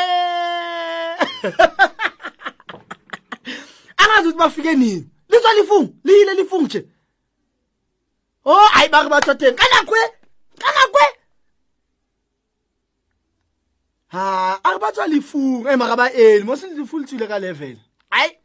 Angazi 4.01 4.28
ukuthi 4.28 4.39
bafike 4.39 4.74
nini. 4.74 5.07
Lizwa 5.30 5.53
lifungu 5.53 5.95
liyile 6.03 6.34
lifungu 6.34 6.66
nje. 6.66 6.86
Oh 8.45 8.68
hayi 8.74 8.89
bake 8.89 9.10
bathatheni 9.10 9.57
kanakwe 9.57 9.99
kanakwe 10.60 11.01
ha 14.07 14.60
akubathwa 14.64 15.07
lifungu 15.07 15.70
emakabaeli 15.70 16.43
mosilifulithile 16.43 17.28
ka 17.28 17.39
level 17.39 17.78
hayi. 18.10 18.38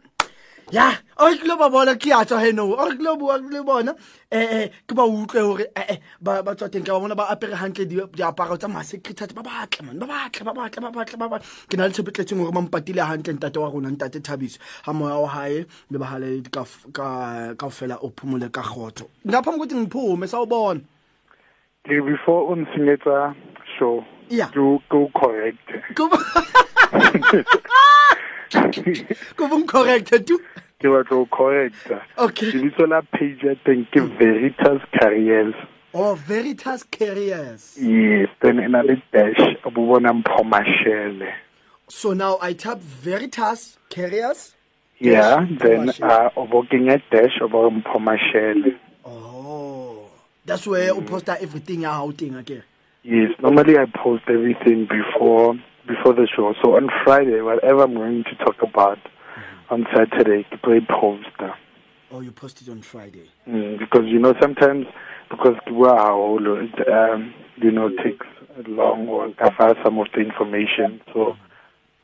Ya 0.74 0.90
ore 1.22 1.38
ke 1.38 1.46
lo 1.46 1.56
ba 1.56 1.70
bona 1.70 1.94
ke 1.94 2.10
a 2.10 2.24
tswa 2.26 2.42
heno. 2.42 2.66
Ore 2.74 2.96
ke 2.98 3.02
lo 3.06 3.16
bua 3.16 3.38
le 3.38 3.62
bona. 3.62 3.94
Eh 4.30 4.46
eh 4.58 4.66
ke 4.88 4.94
ba 4.98 5.06
utlwe 5.06 5.40
hore 5.46 5.66
eh 5.76 5.86
eh 5.94 5.98
ba 6.20 6.42
ba 6.42 6.54
tswa 6.58 6.68
teng 6.68 6.82
ke 6.82 6.90
ba 6.90 6.98
bona 6.98 7.14
ba 7.14 7.30
apere 7.30 7.54
hantle 7.54 7.86
di 7.86 8.00
diaparo 8.18 8.58
tsa 8.58 8.66
masecretary 8.66 9.34
ba 9.38 9.42
batle 9.46 9.86
man 9.86 9.98
ba 10.02 10.06
batle 10.10 10.42
ba 10.48 10.52
batle 10.58 10.82
ba 10.82 10.90
batle 10.90 11.16
ba 11.22 11.28
batle. 11.30 11.46
Ke 11.70 11.78
na 11.78 11.86
le 11.86 11.94
tshepetletseng 11.94 12.42
hore 12.42 12.50
ba 12.50 12.66
mpatile 12.66 13.06
hantle 13.06 13.38
ntate 13.38 13.58
wa 13.62 13.70
rona 13.70 13.94
ntate 13.94 14.18
thabiso. 14.18 14.58
Ha 14.86 14.92
moya 14.92 15.22
wa 15.22 15.28
hae 15.38 15.62
le 15.90 15.98
ba 15.98 16.06
hale 16.10 16.42
ka 16.50 16.66
ka 17.54 17.68
fela 17.70 17.98
o 18.02 18.10
phumule 18.10 18.50
ka 18.50 18.62
khotho 18.62 19.06
ngaphambi 19.26 19.58
ukuthi 19.58 19.74
ngiphume 19.76 20.26
sawubona 20.26 20.80
before 21.84 22.50
o 22.50 22.56
nsenyetsa 22.56 23.34
show 23.78 24.04
Yeah. 24.30 24.48
go 24.54 24.80
go 24.88 25.10
correct 25.12 25.68
kuba 25.94 26.16
ngicorrecte 29.74 30.18
tu 30.24 30.40
ke 30.84 30.88
batla 30.92 31.10
go 31.10 31.26
correcta. 31.26 32.00
Okay. 32.18 32.52
lebitso 32.52 32.86
la 32.86 33.00
page 33.16 33.40
ya 33.48 33.54
teng 33.64 33.86
ke 33.92 34.00
veritas 34.20 34.82
carriers 35.00 35.54
or 35.94 36.16
veritas 36.16 36.82
carriers 36.90 37.78
yes 37.80 38.28
then 38.42 38.58
le 38.72 38.96
dash 39.12 39.42
obubona 39.64 40.12
mpomashele 40.12 41.32
so 41.88 42.12
now 42.14 42.36
i 42.42 42.52
type 42.52 42.80
veritas 42.80 43.78
carriers 43.88 44.54
yeah 45.00 45.46
then 45.58 45.88
uh 46.02 46.28
obokenye 46.36 47.00
dash 47.10 47.40
obo 47.42 47.70
mpomashele 47.70 48.74
oh 49.06 50.10
that's 50.44 50.66
where 50.66 50.92
Mm. 50.92 50.98
u 50.98 51.02
posta 51.02 51.36
everything 51.40 51.82
how 51.84 52.10
thing 52.12 52.34
again 52.36 52.62
yes 53.04 53.30
normally 53.40 53.78
i 53.78 53.86
post 53.86 54.24
everything 54.28 54.86
before 54.86 55.54
before 55.86 56.14
the 56.14 56.26
show. 56.26 56.54
So 56.62 56.76
on 56.76 56.90
friday 57.04 57.40
whatever 57.40 57.84
i'm 57.84 57.94
going 57.94 58.24
to 58.24 58.34
talk 58.44 58.62
about 58.62 58.98
on 59.70 59.86
saturday 59.94 60.44
tlo 60.62 60.76
e 60.76 60.80
poster 60.80 61.54
or 62.10 62.22
you 62.22 62.30
post 62.30 62.62
it 62.62 62.68
on 62.68 62.80
friday. 62.80 63.28
Mm, 63.48 63.78
because 63.78 64.06
you 64.06 64.18
know 64.18 64.34
sometimes 64.40 64.86
because 65.30 65.56
haholo 65.66 66.62
it 66.62 66.88
um 66.88 67.34
you 67.56 67.70
know 67.70 67.88
takes 68.02 68.26
long 68.68 69.08
or 69.08 69.32
file 69.56 69.74
some 69.82 69.98
of 69.98 70.06
the 70.14 70.20
information 70.20 71.00
so 71.12 71.36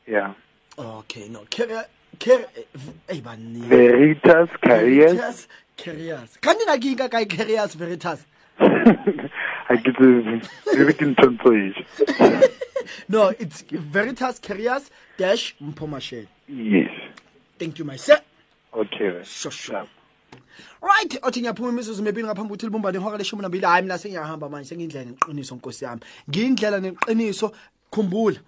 yeah. 0.07 0.33
Okay 0.77 1.29
no 1.29 1.45
carrier 1.49 1.85
carrier 2.19 2.47
hey 3.07 3.21
bani 3.21 3.61
veritas 3.61 4.49
carriers. 4.61 5.13
Veritas 5.13 5.47
carriers. 5.77 6.37
Kanti 6.41 6.65
nakinga 6.65 7.09
kai 7.09 7.25
carriers 7.25 7.75
veritas? 7.75 8.25
I 8.59 9.75
get 9.77 9.95
the 9.97 10.93
can 10.97 11.15
to 11.15 11.51
it. 11.53 12.51
no 13.09 13.29
it's 13.39 13.61
veritas 13.61 14.39
carriers 14.39 14.89
dash 15.17 15.55
mpomashele 15.61 16.27
Yes. 16.47 16.91
Thank 17.61 17.77
you 17.77 17.85
my 17.85 17.95
sir. 17.95 18.19
Okay. 18.73 19.11
then. 19.11 19.23
sure 19.23 19.51
sure. 19.51 19.87
Right 20.81 21.17
othi 21.21 21.41
ngiyaphuma 21.41 21.69
imizuzu 21.69 22.03
mebili 22.03 22.27
ngaphambi 22.27 22.53
ukuthi 22.53 22.65
libumbane 22.65 22.97
ihora 22.97 23.17
leshumi 23.17 23.41
nambili. 23.41 23.65
Hayi 23.65 23.81
mina 23.81 23.97
sengiyahamba 23.97 24.49
manje 24.49 24.69
sengindlela 24.69 25.05
neqiniso 25.05 25.55
nkosi 25.55 25.85
yami. 25.85 26.01
Ngiyindlela 26.29 26.79
neqiniso. 26.79 27.51
Khumbula 27.91 28.39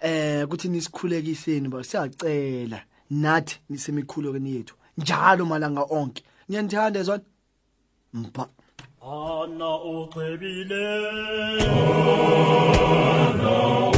eh 0.00 0.44
ukuthi 0.44 0.68
nisikhulekiseni 0.68 1.68
ba 1.68 1.84
siyacela 1.84 2.82
nathi 3.10 3.58
nisemikhulekweni 3.68 4.54
yethu 4.56 4.74
njalo 4.98 5.44
malanga 5.46 5.82
onke. 5.90 6.22
Niyanithanda 6.48 7.00
ezona 7.00 7.22
mpa. 8.14 8.48
Ana 9.02 9.70
uchebile 9.82 10.84
Nina 13.40 13.90